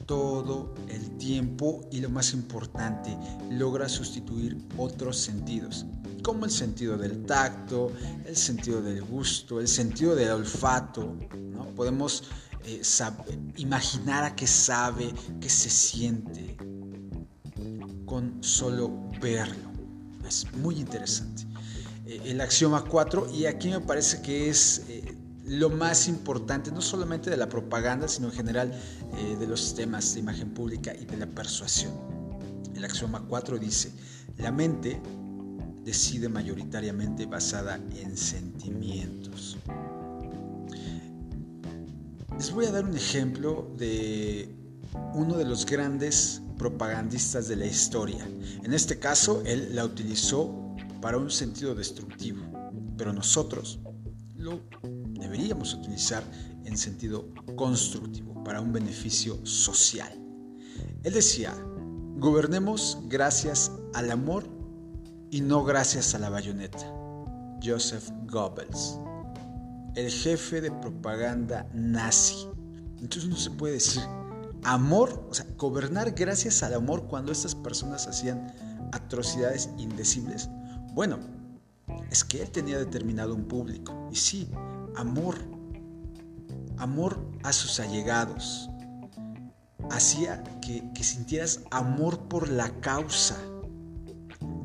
todo 0.09 0.75
el 0.89 1.19
tiempo 1.19 1.87
y 1.93 2.01
lo 2.01 2.09
más 2.09 2.33
importante, 2.33 3.15
logra 3.51 3.91
sustituir 3.91 4.57
otros 4.79 5.19
sentidos, 5.19 5.85
como 6.23 6.47
el 6.47 6.51
sentido 6.51 6.97
del 6.97 7.27
tacto, 7.27 7.93
el 8.25 8.35
sentido 8.35 8.81
del 8.81 9.03
gusto, 9.03 9.61
el 9.61 9.69
sentido 9.69 10.17
del 10.17 10.31
olfato. 10.31 11.15
¿no? 11.53 11.67
Podemos 11.75 12.25
eh, 12.65 12.81
imaginar 13.57 14.25
a 14.25 14.35
qué 14.35 14.47
sabe, 14.47 15.13
qué 15.43 15.51
se 15.51 15.69
siente 15.69 16.57
con 18.07 18.43
solo 18.43 19.11
verlo. 19.21 19.68
Es 20.27 20.47
muy 20.55 20.79
interesante. 20.79 21.45
Eh, 22.07 22.21
el 22.27 22.41
axioma 22.41 22.85
4, 22.85 23.31
y 23.35 23.47
aquí 23.47 23.69
me 23.69 23.81
parece 23.81 24.23
que 24.23 24.49
es 24.49 24.85
eh, 24.89 25.17
lo 25.45 25.71
más 25.71 26.09
importante, 26.09 26.71
no 26.71 26.81
solamente 26.81 27.31
de 27.31 27.37
la 27.37 27.49
propaganda, 27.49 28.09
sino 28.09 28.29
en 28.29 28.35
general 28.35 28.73
eh, 29.17 29.37
de 29.39 29.47
los 29.47 29.61
sistemas 29.61 30.15
de 30.15 30.21
imagen 30.21 30.51
pública 30.51 30.95
y 30.95 31.05
de 31.05 31.17
la 31.17 31.27
persuasión. 31.27 31.93
El 32.75 32.85
axioma 32.85 33.25
4 33.29 33.59
dice, 33.59 33.93
la 34.39 34.53
mente 34.53 35.01
decide 35.85 36.29
mayoritariamente 36.29 37.27
basada 37.27 37.77
en 37.97 38.17
sentimientos. 38.17 39.57
Les 42.37 42.53
voy 42.53 42.67
a 42.67 42.71
dar 42.71 42.85
un 42.85 42.97
ejemplo 42.97 43.71
de 43.77 44.58
uno 45.15 45.37
de 45.37 45.45
los 45.45 45.67
grandes 45.67 46.43
propagandistas 46.57 47.49
de 47.49 47.57
la 47.57 47.67
historia. 47.67 48.29
En 48.63 48.73
este 48.73 48.99
caso, 48.99 49.43
él 49.47 49.75
la 49.75 49.85
utilizó 49.85 50.77
para 51.01 51.19
un 51.19 51.31
sentido 51.31 51.75
destructivo, 51.75 52.43
pero 52.97 53.13
nosotros 53.13 53.79
lo 54.37 54.61
deberíamos 55.21 55.75
utilizar 55.75 56.23
en 56.65 56.77
sentido 56.77 57.29
constructivo, 57.57 58.45
para 58.45 58.61
un 58.61 58.73
beneficio 58.73 59.45
social. 59.45 60.13
Él 61.03 61.13
decía, 61.13 61.55
gobernemos 62.17 62.99
gracias 63.09 63.73
al 63.95 64.11
amor 64.11 64.49
y 65.31 65.41
no 65.41 65.65
gracias 65.65 66.15
a 66.15 66.19
la 66.19 66.31
bayoneta. 66.31 66.79
Joseph 67.63 68.09
Goebbels, 68.27 68.99
el 69.95 70.11
jefe 70.11 70.61
de 70.61 70.71
propaganda 70.71 71.69
nazi. 71.75 72.47
Entonces 73.01 73.29
no 73.29 73.37
se 73.37 73.51
puede 73.51 73.75
decir 73.75 74.03
amor, 74.65 75.27
o 75.31 75.35
sea, 75.35 75.47
gobernar 75.57 76.13
gracias 76.13 76.63
al 76.63 76.75
amor 76.75 77.07
cuando 77.07 77.33
estas 77.33 77.55
personas 77.55 78.07
hacían 78.07 78.53
atrocidades 78.93 79.71
indecibles. 79.79 80.49
Bueno, 80.95 81.19
es 82.11 82.25
que 82.25 82.43
él 82.43 82.51
tenía 82.51 82.79
determinado 82.79 83.35
un 83.35 83.45
público. 83.45 84.09
Y 84.11 84.17
sí, 84.17 84.51
amor. 84.97 85.37
Amor 86.79 87.19
a 87.43 87.53
sus 87.53 87.81
allegados. 87.81 88.71
Hacía 89.91 90.43
que, 90.61 90.91
que 90.95 91.05
sintieras 91.05 91.61
amor 91.71 92.29
por 92.29 92.49
la 92.49 92.81
causa. 92.81 93.37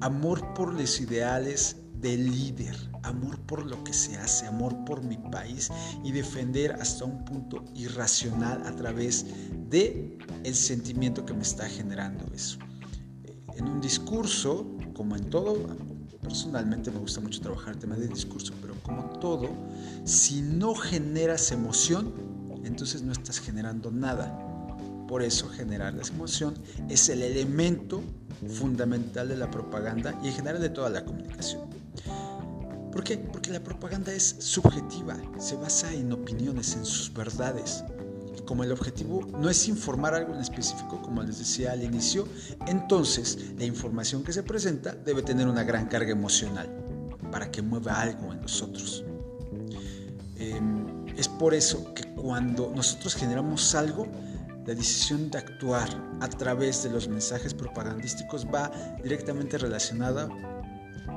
Amor 0.02 0.54
por 0.54 0.74
los 0.74 1.00
ideales 1.00 1.78
del 1.94 2.30
líder. 2.30 2.93
Amor 3.04 3.40
por 3.42 3.66
lo 3.66 3.84
que 3.84 3.94
se 3.94 4.18
hace. 4.18 4.48
Amor 4.48 4.86
por 4.86 5.04
mi 5.04 5.18
país. 5.18 5.70
Y 6.04 6.12
defender 6.12 6.74
hasta 6.74 7.06
un 7.06 7.24
punto 7.26 7.64
irracional 7.76 8.66
a 8.66 8.76
través 8.76 9.26
de 9.70 10.18
el 10.44 10.56
sentimiento 10.56 11.26
que 11.26 11.34
me 11.34 11.44
está 11.44 11.68
generando 11.68 12.26
eso. 12.34 12.58
En 13.56 13.68
un 13.68 13.82
discurso, 13.82 14.66
como 14.94 15.16
en 15.16 15.30
todo, 15.30 15.58
personalmente 16.22 16.90
me 16.90 17.00
gusta 17.00 17.22
mucho 17.22 17.42
trabajar 17.42 17.74
el 17.74 17.80
tema 17.80 17.96
de 17.96 18.08
discurso, 18.08 18.54
pero 18.62 18.74
como 18.82 19.04
todo, 19.20 19.50
si 20.06 20.42
no 20.42 20.74
generas 20.74 21.52
emoción, 21.52 22.14
entonces 22.64 23.04
no 23.04 23.12
estás 23.12 23.40
generando 23.40 23.92
nada. 23.92 24.40
Por 25.08 25.22
eso 25.22 25.48
generar 25.50 25.94
la 25.94 26.04
emoción 26.08 26.56
es 26.90 27.10
el 27.10 27.22
elemento 27.22 28.02
fundamental 28.58 29.28
de 29.28 29.38
la 29.38 29.52
propaganda 29.52 30.20
y 30.24 30.30
en 30.30 30.34
general 30.34 30.62
de 30.62 30.70
toda 30.70 30.90
la 30.90 31.06
comunicación. 31.06 31.62
¿Por 32.94 33.04
qué? 33.04 33.18
Porque 33.18 33.52
la 33.52 33.62
propaganda 33.62 34.14
es 34.14 34.38
subjetiva, 34.40 35.18
se 35.38 35.58
basa 35.58 35.92
en 35.92 36.14
opiniones, 36.14 36.76
en 36.76 36.86
sus 36.86 37.12
verdades 37.14 37.84
como 38.46 38.64
el 38.64 38.72
objetivo 38.72 39.26
no 39.40 39.50
es 39.50 39.68
informar 39.68 40.14
algo 40.14 40.34
en 40.34 40.42
específico, 40.42 41.02
como 41.02 41.24
les 41.24 41.40
decía 41.40 41.72
al 41.72 41.84
inicio, 41.84 42.28
entonces 42.68 43.54
la 43.58 43.66
información 43.66 44.24
que 44.24 44.34
se 44.34 44.44
presenta 44.44 44.94
debe 44.94 45.22
tener 45.24 45.48
una 45.48 45.64
gran 45.64 45.88
carga 45.88 46.12
emocional 46.12 46.70
para 47.32 47.50
que 47.50 47.62
mueva 47.62 48.02
algo 48.02 48.34
en 48.34 48.42
nosotros. 48.42 49.04
Em, 50.38 51.08
es 51.18 51.28
por 51.28 51.54
eso 51.54 51.94
que 51.94 52.04
cuando 52.14 52.72
nosotros 52.76 53.16
generamos 53.16 53.74
algo, 53.76 54.08
la 54.66 54.74
decisión 54.74 55.30
de 55.30 55.40
actuar 55.40 55.90
a 56.22 56.30
través 56.30 56.84
de 56.84 56.90
los 56.90 57.08
mensajes 57.08 57.54
propagandísticos 57.54 58.46
va 58.46 58.72
directamente 59.04 59.58
relacionada 59.58 60.30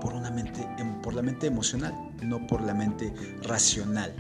por, 0.01 0.15
una 0.15 0.31
mente, 0.31 0.69
em, 0.79 1.01
por 1.03 1.15
la 1.15 1.23
mente 1.23 1.47
emocional, 1.47 1.95
no 2.23 2.47
por 2.47 2.61
la 2.61 2.75
mente 2.75 3.13
racional. 3.43 4.15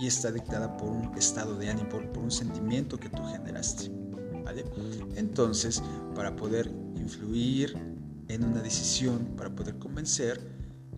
Y 0.00 0.06
está 0.06 0.30
dictada 0.30 0.76
por 0.76 0.90
un 0.90 1.16
estado 1.16 1.56
de 1.56 1.70
ánimo, 1.70 1.88
por, 1.88 2.18
un 2.18 2.30
sentimiento 2.30 2.98
que 2.98 3.08
tú 3.08 3.24
generaste. 3.24 3.90
Entonces, 5.16 5.82
para 6.14 6.34
poder 6.34 6.70
influir 6.96 7.76
en 8.28 8.44
una 8.44 8.60
decisión, 8.62 9.34
para 9.36 9.50
poder 9.50 9.78
convencer, 9.78 10.40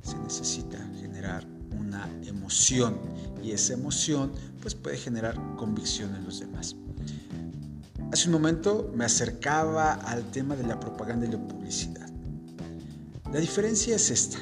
se 0.02 0.18
necesita 0.18 0.78
generar 1.00 1.46
una 1.78 2.08
emoción 2.24 2.98
y 3.42 3.52
esa 3.52 3.74
emoción 3.74 4.32
pues 4.60 4.74
puede 4.74 4.96
generar 4.96 5.34
convicción 5.56 6.14
en 6.14 6.24
los 6.24 6.40
demás. 6.40 6.76
Hace 8.12 8.26
un 8.26 8.32
momento 8.32 8.92
me 8.94 9.04
acercaba 9.04 9.92
al 9.92 10.24
tema 10.30 10.56
de 10.56 10.66
la 10.66 10.80
propaganda 10.80 11.26
y 11.26 11.30
la 11.30 11.38
publicidad. 11.38 11.99
La 13.32 13.38
diferencia 13.38 13.94
es 13.94 14.10
esta. 14.10 14.38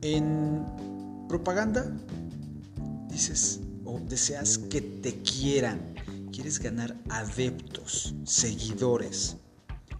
En 0.00 0.66
propaganda 1.28 1.86
dices 3.08 3.60
o 3.84 4.00
deseas 4.00 4.58
que 4.58 4.80
te 4.80 5.22
quieran, 5.22 5.94
quieres 6.32 6.58
ganar 6.58 6.96
adeptos, 7.08 8.16
seguidores. 8.24 9.36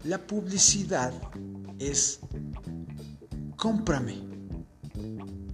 La 0.02 0.18
publicidad 0.18 1.12
es 1.78 2.18
cómprame. 3.56 4.16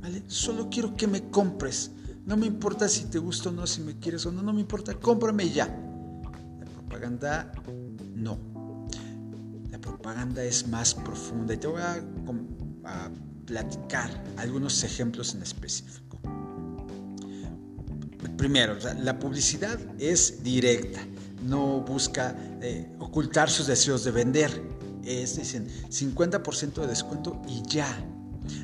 ¿Vale? 0.01 0.23
Solo 0.27 0.71
quiero 0.71 0.97
que 0.97 1.07
me 1.07 1.29
compres. 1.29 1.91
No 2.25 2.39
me 2.39 2.47
importa 2.47 2.89
si 2.89 3.05
te 3.05 3.19
gusta 3.19 3.51
o 3.51 3.53
no, 3.53 3.67
si 3.67 3.83
me 3.83 3.99
quieres 3.99 4.25
o 4.25 4.33
no, 4.33 4.43
no 4.43 4.55
me 4.55 4.61
importa, 4.63 4.95
cómprame 4.95 5.51
ya. 5.51 5.67
La 5.67 6.65
propaganda 6.65 7.53
no 8.15 8.50
propaganda 10.11 10.43
es 10.43 10.67
más 10.67 10.93
profunda 10.93 11.55
y 11.55 11.57
te 11.57 11.69
voy 11.69 11.81
a, 11.83 12.03
platicar 13.47 14.11
algunos 14.37 14.83
ejemplos 14.83 15.35
en 15.35 15.43
específico. 15.43 16.19
Primero, 18.37 18.77
la 19.03 19.19
publicidad 19.19 19.79
es 19.99 20.43
directa, 20.43 21.01
no 21.47 21.81
busca 21.81 22.35
eh, 22.61 22.93
ocultar 22.99 23.51
sus 23.51 23.67
deseos 23.69 24.03
de 24.05 24.11
vender. 24.11 24.51
Es, 25.05 25.37
dicen, 25.37 25.69
50% 25.69 26.81
de 26.81 26.87
descuento 26.89 27.41
y 27.49 27.63
ya. 27.69 27.89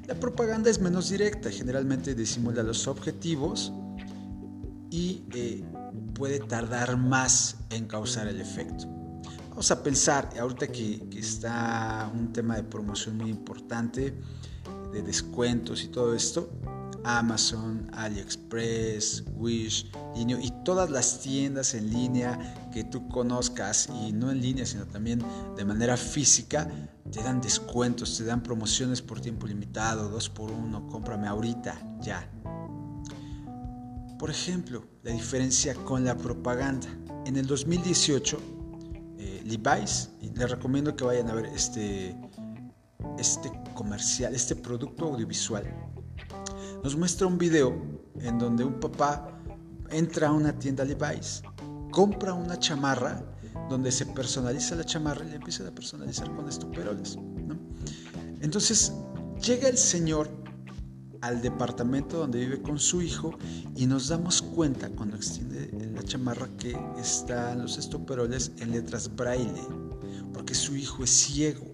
La 0.07 0.15
propaganda 0.15 0.69
es 0.71 0.81
menos 0.81 1.11
directa, 1.11 1.51
generalmente 1.51 2.15
disimula 2.15 2.63
los 2.63 2.89
objetivos 2.89 3.73
y 4.91 5.25
eh, 5.33 5.65
puede 6.15 6.41
tardar 6.41 6.97
más 6.97 7.57
en 7.71 7.87
causar 7.87 8.27
el 8.29 8.41
efecto. 8.41 8.96
Vamos 9.57 9.71
a 9.71 9.83
pensar, 9.83 10.29
ahorita 10.39 10.67
que, 10.67 11.09
está 11.19 12.13
un 12.15 12.31
tema 12.31 12.57
de 12.57 12.63
promoción 12.63 13.17
muy 13.17 13.31
importante, 13.31 14.13
de 14.93 15.01
descuentos 15.01 15.83
y 15.83 15.89
todo 15.89 16.15
esto, 16.15 16.51
Amazon, 17.03 17.89
AliExpress, 17.95 19.25
Wish, 19.35 19.91
Linio 20.15 20.39
y 20.39 20.53
todas 20.63 20.91
las 20.91 21.21
tiendas 21.21 21.73
en 21.73 21.91
línea 21.91 22.69
que 22.71 22.85
tú 22.85 23.09
conozcas 23.09 23.89
y 23.89 24.13
no 24.13 24.31
en 24.31 24.43
línea 24.43 24.67
sino 24.67 24.85
también 24.85 25.25
de 25.57 25.65
manera 25.65 25.97
física 25.97 26.71
te 27.11 27.23
dan 27.23 27.41
descuentos, 27.41 28.19
te 28.19 28.25
dan 28.25 28.43
promociones 28.43 29.01
por 29.01 29.23
tiempo 29.23 29.47
limitado, 29.47 30.11
dos 30.11 30.29
por 30.29 30.51
uno, 30.51 30.87
cómprame 30.87 31.29
ahorita, 31.29 31.81
ya. 32.03 32.31
Por 34.19 34.29
ejemplo, 34.29 34.85
la 35.03 35.13
diferencia 35.13 35.75
con 35.77 36.05
la 36.05 36.15
propaganda. 36.15 36.89
En 37.25 37.39
el 37.39 37.47
2018 37.47 38.56
Levi's. 39.19 40.11
Y 40.21 40.31
les 40.31 40.51
recomiendo 40.51 40.95
que 40.95 41.05
vayan 41.05 41.31
a 41.31 41.35
ver 41.35 41.47
este, 41.47 42.17
este 43.19 43.51
comercial, 43.75 44.35
este 44.35 44.57
producto 44.57 45.07
audiovisual. 45.07 45.65
Nos 46.83 46.97
muestra 46.97 47.27
un 47.27 47.39
video 47.39 47.75
en 48.21 48.39
donde 48.39 48.65
un 48.65 48.79
papá 48.81 49.29
entra 49.91 50.29
a 50.29 50.33
una 50.33 50.59
tienda 50.59 50.85
Levi's, 50.85 51.43
compra 51.91 52.35
una 52.35 52.59
chamarra 52.59 53.23
donde 53.69 53.91
se 53.91 54.07
personaliza 54.07 54.75
la 54.75 54.85
chamarra 54.85 55.25
y 55.25 55.31
le 55.31 55.37
empieza 55.37 55.67
a 55.67 55.71
personalizar 55.71 56.35
con 56.35 56.49
estuperoles. 56.49 57.19
Entonces 58.41 58.93
llega 59.43 59.69
el 59.69 59.79
señor 59.79 60.29
al 61.27 61.43
departamento 61.43 62.19
donde 62.19 62.39
vive 62.39 62.63
con 62.63 62.79
su 62.79 63.03
hijo 63.03 63.37
y 63.75 63.87
nos 63.87 64.07
damos 64.09 64.41
cuenta 64.41 64.89
cuando 64.91 65.17
extiende 65.17 65.69
la 65.93 66.03
chamarra 66.05 66.49
que 66.57 66.79
están 66.99 67.63
los 67.63 67.79
estoperoles 67.79 68.53
en 68.61 68.71
letras 68.71 69.15
braille, 69.15 69.67
porque 70.33 70.55
su 70.55 70.77
hijo 70.77 71.03
es 71.03 71.11
ciego. 71.11 71.67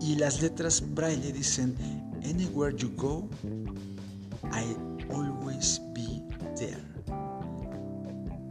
Y 0.00 0.16
las 0.16 0.42
letras 0.42 0.82
braille 0.94 1.32
dicen, 1.32 1.76
Anywhere 2.24 2.76
you 2.76 2.90
go, 2.96 3.28
I 4.52 4.76
always 5.12 5.80
be 5.94 6.20
there. 6.56 6.82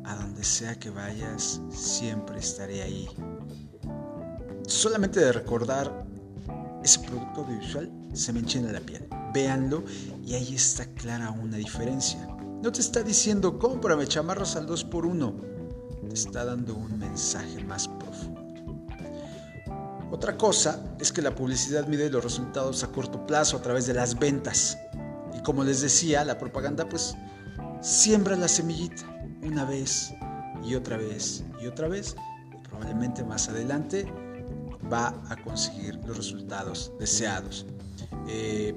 A 0.06 0.16
donde 0.16 0.44
sea 0.44 0.80
que 0.80 0.90
vayas, 0.90 1.62
siempre 1.70 2.40
estaré 2.40 2.82
ahí. 2.82 3.10
Solamente 4.68 5.20
de 5.20 5.34
recordar 5.34 6.06
ese 6.82 7.00
producto 7.00 7.42
audiovisual 7.42 7.92
se 8.14 8.32
me 8.32 8.40
enchina 8.40 8.72
la 8.72 8.80
piel 8.80 9.06
véanlo 9.34 9.84
y 10.26 10.34
ahí 10.34 10.56
está 10.56 10.86
clara 10.86 11.32
una 11.32 11.58
diferencia. 11.58 12.28
No 12.62 12.72
te 12.72 12.82
está 12.82 13.02
diciendo 13.04 13.58
cómprame 13.58 14.08
chamarras 14.08 14.56
al 14.56 14.68
2x1, 14.68 15.34
te 16.08 16.14
está 16.14 16.46
dando 16.46 16.76
un 16.76 17.00
mensaje 17.00 17.64
más 17.64 17.88
profundo. 17.88 18.42
Otra 20.12 20.38
cosa 20.38 20.84
es 21.00 21.12
que 21.12 21.22
la 21.22 21.34
publicidad 21.34 21.88
mide 21.88 22.10
los 22.10 22.24
resultados 22.24 22.84
a 22.84 22.92
corto 22.92 23.26
plazo 23.26 23.58
a 23.58 23.62
través 23.62 23.88
de 23.88 23.94
las 23.94 24.20
ventas. 24.20 24.78
Y 25.34 25.42
como 25.42 25.64
les 25.64 25.82
decía, 25.82 26.26
la 26.26 26.38
propaganda 26.38 26.88
pues 26.88 27.16
siembra 27.82 28.36
la 28.36 28.50
semillita 28.50 29.04
una 29.42 29.64
vez 29.64 30.14
y 30.64 30.76
otra 30.76 30.98
vez 30.98 31.46
y 31.62 31.68
otra 31.68 31.88
vez. 31.88 32.16
Probablemente 32.70 33.24
más 33.24 33.48
adelante 33.48 34.06
va 34.92 35.16
a 35.30 35.38
conseguir 35.38 35.96
los 36.06 36.18
resultados 36.18 36.92
deseados. 37.00 37.66
Eh, 38.28 38.76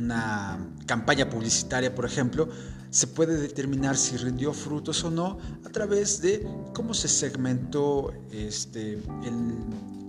una 0.00 0.58
campaña 0.86 1.28
publicitaria, 1.28 1.94
por 1.94 2.04
ejemplo, 2.04 2.48
se 2.90 3.06
puede 3.06 3.36
determinar 3.36 3.96
si 3.96 4.16
rindió 4.16 4.52
frutos 4.52 5.04
o 5.04 5.10
no 5.10 5.38
a 5.64 5.68
través 5.68 6.20
de 6.20 6.46
cómo 6.74 6.92
se 6.92 7.08
segmentó 7.08 8.12
este, 8.32 8.98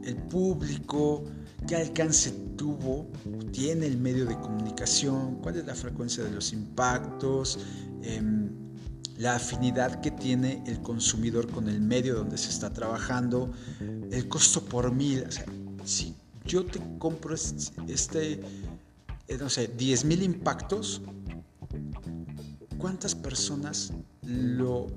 el, 0.03 0.15
público, 0.29 1.23
qué 1.67 1.75
alcance 1.75 2.31
tuvo, 2.57 3.07
tiene 3.51 3.85
el 3.85 3.97
medio 3.97 4.25
de 4.25 4.35
comunicación, 4.39 5.35
cuál 5.41 5.57
es 5.57 5.65
la 5.65 5.75
frecuencia 5.75 6.23
de 6.23 6.31
los 6.31 6.53
impactos, 6.53 7.59
em, 8.01 8.49
la 9.17 9.35
afinidad 9.35 10.01
que 10.01 10.09
tiene 10.09 10.63
el 10.65 10.81
consumidor 10.81 11.47
con 11.51 11.69
el 11.69 11.81
medio 11.81 12.15
donde 12.15 12.37
se 12.37 12.49
está 12.49 12.73
trabajando, 12.73 13.51
el 14.11 14.27
costo 14.27 14.65
por 14.65 14.91
mil. 14.91 15.25
si 15.83 16.15
yo 16.45 16.65
te 16.65 16.79
compro 16.97 17.35
este 17.35 18.33
eh, 18.33 18.41
no 19.37 19.49
sé, 19.49 19.75
10.000 19.75 20.23
impactos, 20.23 21.01
¿cuántas 22.77 23.15
personas 23.15 23.93
lo 24.23 24.87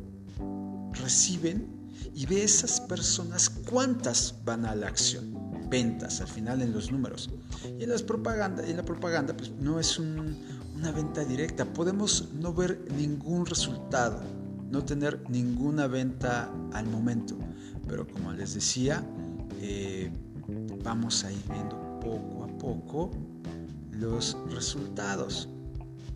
reciben? 0.93 1.67
Y 2.15 2.27
de 2.27 2.45
esas 2.45 2.81
personas, 2.81 3.51
¿cuántas 3.51 4.35
van 4.45 4.67
a 4.67 4.75
la 4.75 4.89
acción? 4.89 5.35
Ventas, 5.69 6.21
al 6.21 6.29
final 6.29 6.63
en 6.63 6.73
los 6.73 6.93
números. 6.93 7.31
Y 7.79 7.85
en, 7.85 7.89
las 7.91 8.03
propaganda, 8.03 8.65
en 8.67 8.77
la 8.77 8.85
propaganda 8.85 9.37
pues, 9.37 9.51
no 9.51 9.81
es 9.81 9.99
una 9.99 10.93
venta 10.95 11.25
directa. 11.25 11.65
Podemos 11.65 12.29
no 12.35 12.53
ver 12.53 12.87
ningún 12.97 13.47
resultado, 13.47 14.23
no 14.71 14.85
tener 14.85 15.29
ninguna 15.29 15.87
venta 15.87 16.53
al 16.73 16.87
momento. 16.87 17.37
Pero 17.89 18.07
como 18.07 18.33
les 18.33 18.55
decía, 18.55 19.05
eh, 19.61 20.11
vamos 20.85 21.25
a 21.25 21.33
ir 21.33 21.43
viendo 21.51 22.01
poco 22.01 22.45
a 22.45 22.59
poco 22.59 23.11
los 23.99 24.37
resultados. 24.51 25.49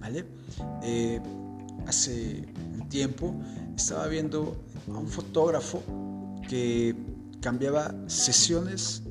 ¿Vale? 0.01 0.25
Eh, 0.83 1.21
hace 1.87 2.47
un 2.75 2.89
tiempo 2.89 3.35
estaba 3.77 4.07
viendo 4.07 4.57
a 4.89 4.99
un 4.99 5.09
fotógrafo 5.09 5.83
que 6.49 6.95
cambiaba 7.41 7.95
sesiones 8.07 9.03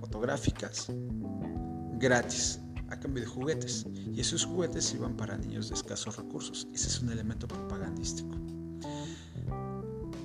fotográficas 0.00 0.86
gratis 1.98 2.60
a 2.90 2.98
cambio 2.98 3.22
de 3.22 3.28
juguetes. 3.28 3.86
Y 4.14 4.20
esos 4.20 4.44
juguetes 4.44 4.94
iban 4.94 5.16
para 5.16 5.36
niños 5.36 5.68
de 5.68 5.74
escasos 5.74 6.16
recursos. 6.16 6.66
Ese 6.72 6.88
es 6.88 7.00
un 7.00 7.10
elemento 7.10 7.46
propagandístico. 7.46 8.34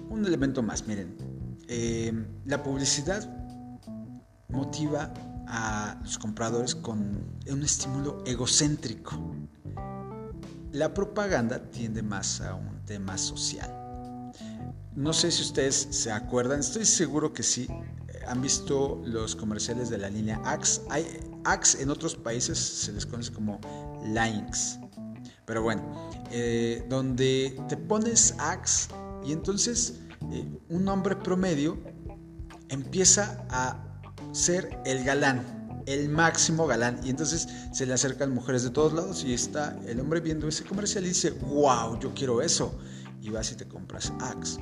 Un 0.10 0.24
elemento 0.26 0.62
más, 0.62 0.88
miren. 0.88 1.16
Eh, 1.68 2.14
la 2.46 2.62
publicidad 2.62 3.28
motiva 4.50 5.14
a 5.56 6.00
los 6.02 6.18
compradores 6.18 6.74
con 6.74 7.24
un 7.48 7.64
estímulo 7.64 8.24
egocéntrico. 8.26 9.14
La 10.72 10.96
propaganda 10.96 11.60
tiende 11.70 12.02
más 12.02 12.42
a 12.42 12.56
un 12.56 12.84
tema 12.86 13.18
social. 13.20 13.72
no 14.96 15.14
sé 15.14 15.32
si 15.32 15.44
ustedes 15.44 15.88
se 15.92 16.12
acuerdan, 16.12 16.60
estoy 16.60 16.86
seguro 16.86 17.34
que 17.34 17.44
sí, 17.44 17.68
han 18.28 18.42
visto 18.42 19.02
los 19.06 19.36
comerciales 19.36 19.90
de 19.90 20.00
la 20.00 20.10
línea 20.10 20.42
Axe. 20.44 20.82
Hay, 20.90 21.06
Axe 21.46 21.82
en 21.84 21.90
otros 21.92 22.16
países 22.16 22.58
se 22.58 22.92
les 22.92 23.06
conoce 23.06 23.32
como 23.32 23.60
Lynx. 24.06 24.80
Pero 25.46 25.62
bueno, 25.62 26.10
eh, 26.32 26.84
donde 26.90 27.56
te 27.70 27.78
pones 27.78 28.34
Axe 28.40 28.90
y 29.24 29.34
entonces 29.34 30.00
eh, 30.32 30.52
un 30.70 30.88
hombre 30.88 31.16
promedio 31.16 31.78
empieza 32.70 33.46
a 33.50 33.93
ser 34.34 34.78
el 34.86 35.06
galán, 35.06 35.82
el 35.86 36.10
máximo 36.10 36.68
galán. 36.68 37.00
Y 37.04 37.10
entonces 37.10 37.48
se 37.72 37.86
le 37.86 37.94
acercan 37.94 38.34
mujeres 38.34 38.64
de 38.64 38.72
todos 38.72 38.92
lados 38.92 39.24
y 39.24 39.34
está 39.34 39.80
el 39.88 40.02
hombre 40.02 40.20
viendo 40.20 40.48
ese 40.50 40.66
comercial 40.66 41.06
y 41.06 41.10
dice, 41.10 41.32
wow, 41.32 41.98
yo 42.00 42.14
quiero 42.14 42.42
eso. 42.42 42.78
Y 43.22 43.30
vas 43.30 43.52
y 43.54 43.56
te 43.56 43.66
compras 43.66 44.12
Axe. 44.20 44.60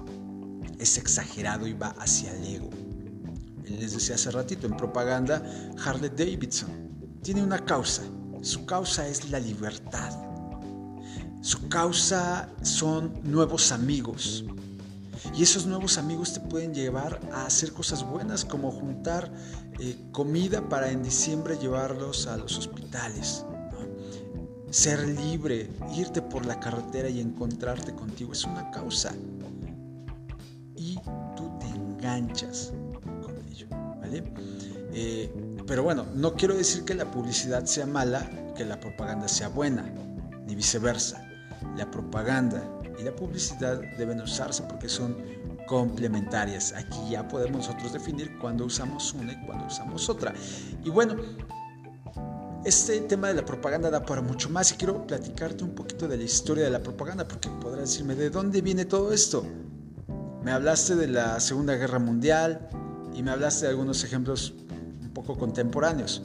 Es 0.78 0.98
exagerado 1.00 1.66
y 1.66 1.74
va 1.74 1.96
hacia 1.98 2.32
el 2.32 2.56
ego 2.56 2.70
les 3.80 3.94
decía 3.94 4.16
hace 4.16 4.32
ratito, 4.32 4.68
en 4.68 4.76
propaganda, 4.76 5.42
Harley 5.84 6.10
Davidson 6.10 6.70
tiene 7.22 7.44
una 7.44 7.64
causa. 7.64 8.04
Su 8.42 8.66
causa 8.66 9.08
es 9.08 9.30
la 9.30 9.40
libertad. 9.40 10.12
Su 11.42 11.68
causa 11.70 12.50
son 12.62 13.20
nuevos 13.24 13.72
amigos. 13.72 14.46
Y 15.36 15.44
esos 15.44 15.66
nuevos 15.66 15.98
amigos 15.98 16.34
te 16.34 16.40
pueden 16.40 16.74
llevar 16.74 17.20
a 17.32 17.46
hacer 17.46 17.74
cosas 17.74 18.04
buenas 18.08 18.44
como 18.46 18.72
juntar 18.72 19.32
eh, 19.80 19.98
comida 20.12 20.68
para 20.68 20.92
en 20.92 21.04
diciembre 21.04 21.58
llevarlos 21.58 22.28
a 22.28 22.38
los 22.38 22.58
hospitales. 22.58 23.46
Ser 24.70 25.06
libre, 25.06 25.70
irte 25.96 26.22
por 26.22 26.46
la 26.46 26.60
carretera 26.60 27.10
y 27.10 27.20
encontrarte 27.20 27.94
contigo 27.94 28.32
es 28.32 28.46
una 28.46 28.72
causa. 28.72 29.14
Y 30.76 30.96
tú 31.36 31.52
te 31.60 31.68
enganchas 31.68 32.72
eh, 34.94 35.32
pero 35.66 35.84
bueno, 35.84 36.06
no 36.16 36.34
quiero 36.36 36.56
decir 36.56 36.84
que 36.84 36.94
la 36.94 37.10
publicidad 37.10 37.66
sea 37.66 37.86
mala, 37.86 38.30
que 38.56 38.66
la 38.66 38.80
propaganda 38.80 39.28
sea 39.28 39.48
buena, 39.48 39.84
ni 40.46 40.56
viceversa. 40.56 41.28
La 41.78 41.90
propaganda 41.90 42.64
y 43.00 43.04
la 43.04 43.16
publicidad 43.16 43.82
deben 43.98 44.22
usarse 44.22 44.64
porque 44.64 44.90
son 44.90 45.18
complementarias. 45.68 46.74
Aquí 46.74 46.98
ya 47.12 47.28
podemos 47.28 47.68
nosotros 47.68 47.94
definir 47.94 48.38
cuándo 48.40 48.66
usamos 48.66 49.14
una 49.14 49.34
y 49.34 49.46
cuándo 49.46 49.66
usamos 49.66 50.10
otra. 50.10 50.34
Y 50.84 50.90
bueno, 50.90 51.16
este 52.66 53.00
tema 53.02 53.30
de 53.30 53.36
la 53.36 53.46
propaganda 53.46 53.90
da 53.90 54.06
para 54.06 54.22
mucho 54.22 54.50
más 54.50 54.72
y 54.72 54.76
quiero 54.76 55.06
platicarte 55.08 55.64
un 55.64 55.76
poquito 55.76 56.08
de 56.08 56.18
la 56.18 56.24
historia 56.24 56.64
de 56.64 56.70
la 56.70 56.84
propaganda 56.84 57.28
porque 57.28 57.50
podrás 57.50 57.90
decirme, 57.90 58.16
¿de 58.16 58.30
dónde 58.30 58.62
viene 58.62 58.86
todo 58.86 59.12
esto? 59.14 59.46
Me 60.44 60.52
hablaste 60.52 60.96
de 60.96 61.08
la 61.08 61.40
Segunda 61.40 61.76
Guerra 61.76 62.00
Mundial, 62.00 62.70
y 63.14 63.24
me 63.24 63.32
hablaste 63.32 63.66
de 63.66 63.72
algunos 63.72 64.04
ejemplos 64.04 64.54
un 65.02 65.12
poco 65.14 65.38
contemporáneos. 65.38 66.22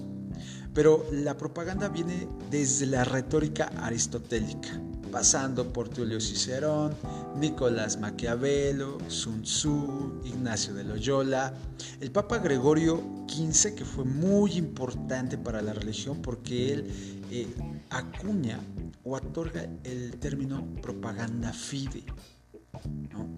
Pero 0.75 1.07
la 1.11 1.37
propaganda 1.37 1.89
viene 1.89 2.29
desde 2.51 2.87
la 2.87 3.05
retórica 3.05 3.71
aristotélica, 3.81 4.81
pasando 5.17 5.73
por 5.73 5.89
Tulio 5.89 6.21
Cicerón, 6.21 6.95
Nicolás 7.41 7.99
Maquiavelo, 7.99 8.99
Sun 9.09 9.41
Tzu, 9.45 10.21
Ignacio 10.27 10.75
de 10.75 10.85
Loyola, 10.85 11.55
el 12.03 12.11
Papa 12.11 12.37
Gregorio 12.37 13.03
XV, 13.27 13.75
que 13.75 13.87
fue 13.87 14.05
muy 14.05 14.59
importante 14.59 15.39
para 15.39 15.63
la 15.63 15.73
religión 15.73 16.21
porque 16.21 16.71
él 16.71 17.25
eh, 17.31 17.49
acuña 17.89 18.61
o 19.05 19.17
otorga 19.17 19.67
el 19.85 20.19
término 20.19 20.63
propaganda 20.83 21.51
fide, 21.51 22.05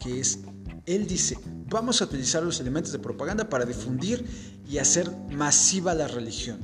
que 0.00 0.18
es, 0.18 0.40
él 0.84 1.06
dice, 1.06 1.38
vamos 1.70 2.02
a 2.02 2.06
utilizar 2.06 2.42
los 2.42 2.58
elementos 2.58 2.90
de 2.90 2.98
propaganda 2.98 3.48
para 3.48 3.64
difundir 3.64 4.26
y 4.68 4.78
hacer 4.78 5.08
masiva 5.30 5.94
la 5.94 6.08
religión. 6.08 6.58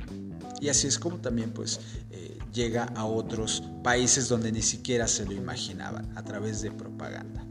Y 0.59 0.67
así 0.67 0.87
es 0.87 0.99
como 0.99 1.19
también 1.19 1.51
pues 1.51 1.79
eh, 2.11 2.34
llega 2.55 2.85
a 2.95 3.05
otros 3.05 3.61
países 3.83 4.29
donde 4.29 4.51
ni 4.51 4.61
siquiera 4.61 5.07
se 5.07 5.25
lo 5.25 5.33
imaginaban 5.33 6.09
a 6.17 6.23
través 6.23 6.61
de 6.61 6.71
propaganda. 6.71 7.45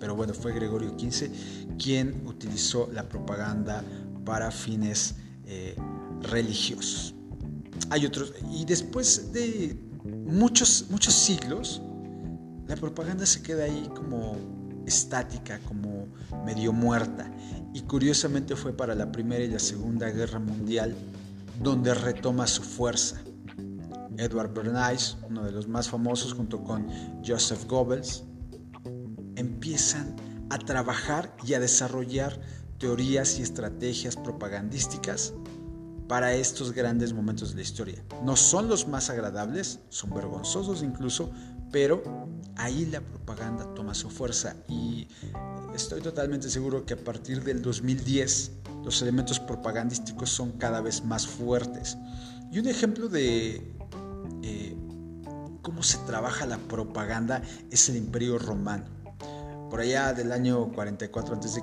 Pero 0.00 0.14
bueno, 0.14 0.32
fue 0.32 0.52
Gregorio 0.52 0.96
XV 0.98 1.28
quien 1.76 2.22
utilizó 2.26 2.88
la 2.92 3.08
propaganda 3.08 3.82
para 4.24 4.50
fines 4.50 5.16
eh, 5.44 5.76
religiosos. 6.22 7.14
Hay 7.90 8.06
otros, 8.06 8.32
y 8.52 8.64
después 8.64 9.32
de 9.32 9.76
muchos, 10.26 10.86
muchos 10.90 11.14
siglos, 11.14 11.82
la 12.66 12.76
propaganda 12.76 13.26
se 13.26 13.42
queda 13.42 13.64
ahí 13.64 13.90
como 13.94 14.36
estática, 14.86 15.58
como 15.60 16.06
medio 16.44 16.72
muerta. 16.72 17.30
Y 17.74 17.82
curiosamente 17.82 18.56
fue 18.56 18.72
para 18.72 18.94
la 18.94 19.10
Primera 19.10 19.44
y 19.44 19.48
la 19.48 19.58
Segunda 19.58 20.10
Guerra 20.10 20.38
Mundial 20.38 20.94
donde 21.60 21.94
retoma 21.94 22.46
su 22.46 22.62
fuerza. 22.62 23.20
Edward 24.18 24.52
Bernays, 24.52 25.16
uno 25.28 25.44
de 25.44 25.52
los 25.52 25.68
más 25.68 25.88
famosos 25.88 26.34
junto 26.34 26.62
con 26.62 26.86
Joseph 27.24 27.66
Goebbels, 27.66 28.24
empiezan 29.36 30.16
a 30.50 30.58
trabajar 30.58 31.34
y 31.46 31.54
a 31.54 31.60
desarrollar 31.60 32.40
teorías 32.78 33.38
y 33.38 33.42
estrategias 33.42 34.16
propagandísticas 34.16 35.34
para 36.08 36.34
estos 36.34 36.72
grandes 36.72 37.12
momentos 37.12 37.50
de 37.50 37.56
la 37.56 37.62
historia. 37.62 38.02
No 38.24 38.34
son 38.34 38.68
los 38.68 38.88
más 38.88 39.10
agradables, 39.10 39.80
son 39.90 40.10
vergonzosos 40.10 40.82
incluso, 40.82 41.30
pero 41.70 42.02
ahí 42.56 42.86
la 42.86 43.00
propaganda 43.00 43.72
toma 43.74 43.94
su 43.94 44.08
fuerza 44.08 44.56
y 44.68 45.06
estoy 45.74 46.00
totalmente 46.00 46.48
seguro 46.48 46.86
que 46.86 46.94
a 46.94 46.96
partir 46.96 47.44
del 47.44 47.60
2010 47.60 48.52
los 48.84 49.02
elementos 49.02 49.38
propagandísticos 49.38 50.30
son 50.30 50.52
cada 50.52 50.80
vez 50.80 51.04
más 51.04 51.26
fuertes. 51.26 51.98
Y 52.50 52.58
un 52.58 52.68
ejemplo 52.68 53.08
de 53.08 53.76
eh, 54.42 54.76
cómo 55.62 55.82
se 55.82 55.98
trabaja 55.98 56.46
la 56.46 56.58
propaganda 56.58 57.42
es 57.70 57.88
el 57.88 57.96
Imperio 57.96 58.38
Romano. 58.38 58.84
Por 59.70 59.80
allá 59.80 60.12
del 60.14 60.32
año 60.32 60.72
44 60.72 61.36
a.C., 61.36 61.62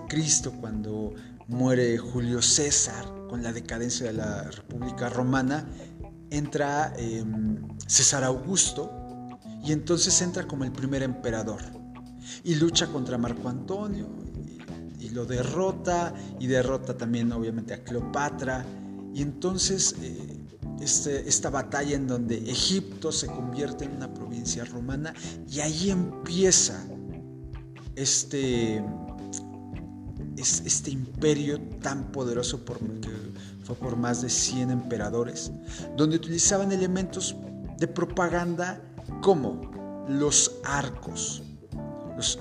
cuando 0.59 1.13
muere 1.47 1.97
Julio 1.97 2.41
César 2.41 3.05
con 3.29 3.41
la 3.41 3.51
decadencia 3.51 4.07
de 4.07 4.13
la 4.13 4.43
República 4.43 5.09
Romana, 5.09 5.67
entra 6.29 6.93
em, 6.97 7.67
César 7.87 8.23
Augusto, 8.23 9.05
y 9.65 9.71
entonces 9.71 10.21
entra 10.21 10.47
como 10.47 10.63
el 10.63 10.71
primer 10.71 11.01
emperador 11.01 11.61
y 12.43 12.55
lucha 12.55 12.87
contra 12.87 13.17
Marco 13.17 13.49
Antonio 13.49 14.07
y, 14.99 15.09
lo 15.09 15.25
derrota 15.25 16.13
y 16.39 16.47
derrota 16.47 16.97
también 16.97 17.31
obviamente 17.31 17.73
a 17.73 17.83
Cleopatra 17.83 18.65
y 19.13 19.21
entonces 19.21 19.95
eh, 20.01 20.37
este, 20.81 21.27
esta 21.27 21.49
batalla 21.49 21.95
en 21.95 22.07
donde 22.07 22.37
Egipto 22.49 23.11
se 23.11 23.27
convierte 23.27 23.85
en 23.85 23.95
una 23.95 24.13
provincia 24.13 24.65
romana 24.65 25.13
y 25.49 25.59
ahí 25.59 25.89
empieza 25.89 26.85
este, 27.95 28.83
este 30.37 30.91
imperio 30.91 31.59
tan 31.81 32.11
poderoso 32.11 32.63
por, 32.65 32.79
que 32.99 33.09
fue 33.63 33.75
por 33.75 33.95
más 33.95 34.21
de 34.21 34.29
100 34.29 34.71
emperadores, 34.71 35.51
donde 35.95 36.17
utilizaban 36.17 36.71
elementos 36.71 37.35
de 37.77 37.87
propaganda 37.87 38.81
como 39.21 40.05
los 40.07 40.59
arcos. 40.63 41.41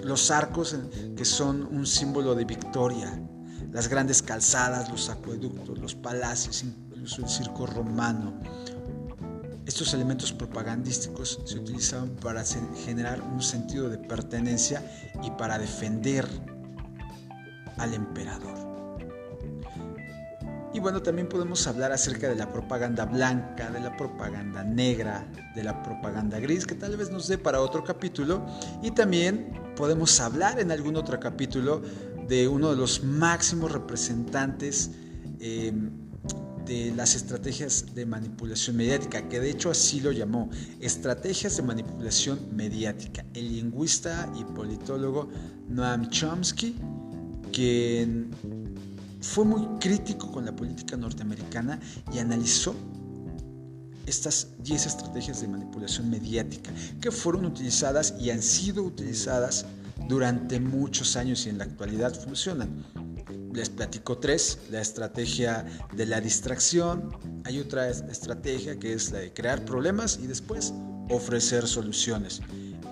Los, 0.05 0.31
arcos 0.31 0.77
que 1.17 1.25
son 1.25 1.63
un 1.75 1.85
símbolo 1.85 2.37
de 2.37 2.45
victoria, 2.45 3.21
las 3.73 3.89
grandes 3.89 4.23
calzadas, 4.23 4.89
los 4.89 5.09
acueductos, 5.11 5.79
los 5.81 5.97
palacios, 5.97 6.65
el 7.05 7.29
circo 7.29 7.67
romano. 7.67 8.33
Estos 9.67 9.93
elementos 9.93 10.33
propagandísticos 10.33 11.39
se 11.45 11.59
utilizaban 11.59 12.11
para 12.17 12.43
generar 12.85 13.21
un 13.23 13.43
sentido 13.43 13.91
de 13.91 13.99
pertenencia 13.99 14.83
y 15.23 15.31
para 15.33 15.59
defender 15.59 16.27
al 17.77 17.93
emperador. 17.93 18.65
Y 20.73 20.81
bueno, 20.81 21.03
también 21.03 21.29
podemos 21.29 21.67
hablar 21.67 21.93
acerca 21.93 22.29
de 22.29 22.35
la 22.35 22.51
propaganda 22.51 23.05
blanca, 23.05 23.71
de 23.71 23.81
la 23.81 23.97
propaganda 23.97 24.65
negra, 24.65 25.25
de 25.55 25.63
la 25.63 25.83
propaganda 25.83 26.41
gris, 26.41 26.67
que 26.67 26.75
tal 26.75 26.97
vez 26.97 27.11
nos 27.11 27.29
dé 27.29 27.39
para 27.39 27.61
otro 27.61 27.85
capítulo. 27.85 28.45
Y 28.83 28.91
también 28.91 29.53
podemos 29.77 30.19
hablar 30.21 30.59
en 30.59 30.73
algún 30.73 30.97
otro 30.97 31.21
capítulo 31.21 31.81
de 32.27 32.49
uno 32.49 32.71
de 32.71 32.77
los 32.77 33.05
máximos 33.05 33.71
representantes 33.71 34.91
em, 35.39 36.04
de 36.67 36.93
las 36.97 37.15
estrategias 37.15 37.95
de 37.95 38.07
manipulación 38.07 38.77
mediática, 38.77 39.29
que 39.29 39.41
de 39.41 39.51
hecho 39.51 39.71
así 39.71 40.01
lo 40.01 40.13
llamó, 40.13 40.49
estrategias 40.81 41.57
de 41.57 41.63
manipulación 41.63 42.39
mediática. 42.53 43.25
El 43.35 43.53
lingüista 43.53 44.33
y 44.39 44.45
politólogo 44.45 45.29
Noam 45.69 46.09
Chomsky, 46.09 46.77
quien 47.53 48.31
fue 49.21 49.45
muy 49.45 49.79
crítico 49.79 50.31
con 50.31 50.45
la 50.45 50.55
política 50.55 50.97
norteamericana 50.97 51.81
y 52.13 52.19
analizó 52.19 52.75
estas 54.07 54.49
10 54.63 54.87
estrategias 54.87 55.41
de 55.41 55.49
manipulación 55.49 56.11
mediática 56.11 56.71
que 57.01 57.11
fueron 57.11 57.47
utilizadas 57.47 58.15
y 58.21 58.31
han 58.31 58.43
sido 58.43 58.83
utilizadas 58.83 59.67
durante 60.09 60.61
muchos 60.61 61.17
años 61.17 61.47
y 61.47 61.51
en 61.51 61.59
la 61.59 61.65
actualidad 61.65 62.15
funcionan. 62.15 62.69
Les 63.55 63.71
platico 63.71 64.19
tres, 64.19 64.59
la 64.73 64.81
estrategia 64.81 65.65
de 65.95 66.07
la 66.07 66.21
distracción, 66.21 67.17
hay 67.45 67.61
otra 67.61 67.89
estrategia 67.89 68.81
que 68.81 68.95
es 68.95 69.13
la 69.13 69.21
de 69.21 69.33
crear 69.33 69.65
problemas 69.65 70.19
y 70.21 70.27
después 70.27 70.75
ofrecer 71.09 71.69
soluciones. 71.69 72.41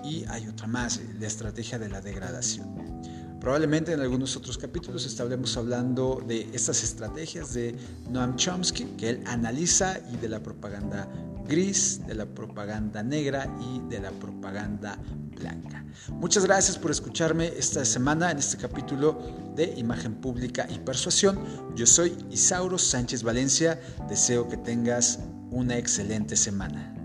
Y 0.05 0.23
hay 0.29 0.47
otra 0.47 0.67
más, 0.67 1.01
la 1.19 1.27
estrategia 1.27 1.77
de 1.79 1.89
la 1.89 1.99
degradación. 1.99 2.73
Probablemente 3.41 3.91
en 3.91 3.99
algunos 3.99 4.37
otros 4.37 4.57
capítulos 4.57 5.05
estaremos 5.05 5.57
hablando 5.57 6.23
de 6.25 6.49
estas 6.53 6.81
estrategias 6.81 7.53
de 7.53 7.75
Noam 8.09 8.37
Chomsky, 8.37 8.85
que 8.97 9.09
él 9.09 9.23
analiza, 9.25 9.99
y 10.13 10.15
de 10.15 10.29
la 10.29 10.41
propaganda 10.41 11.09
gris, 11.47 12.01
de 12.05 12.15
la 12.15 12.25
propaganda 12.25 13.03
negra 13.03 13.47
y 13.61 13.79
de 13.89 13.99
la 13.99 14.11
propaganda 14.11 14.97
blanca. 15.35 15.85
Muchas 16.11 16.45
gracias 16.45 16.77
por 16.77 16.91
escucharme 16.91 17.47
esta 17.57 17.85
semana 17.85 18.31
en 18.31 18.39
este 18.39 18.57
capítulo 18.57 19.19
de 19.55 19.73
Imagen 19.77 20.15
Pública 20.15 20.67
y 20.69 20.79
Persuasión. 20.79 21.39
Yo 21.75 21.85
soy 21.85 22.17
Isauro 22.31 22.77
Sánchez 22.77 23.23
Valencia. 23.23 23.79
Deseo 24.09 24.47
que 24.47 24.57
tengas 24.57 25.19
una 25.51 25.77
excelente 25.77 26.35
semana. 26.35 26.95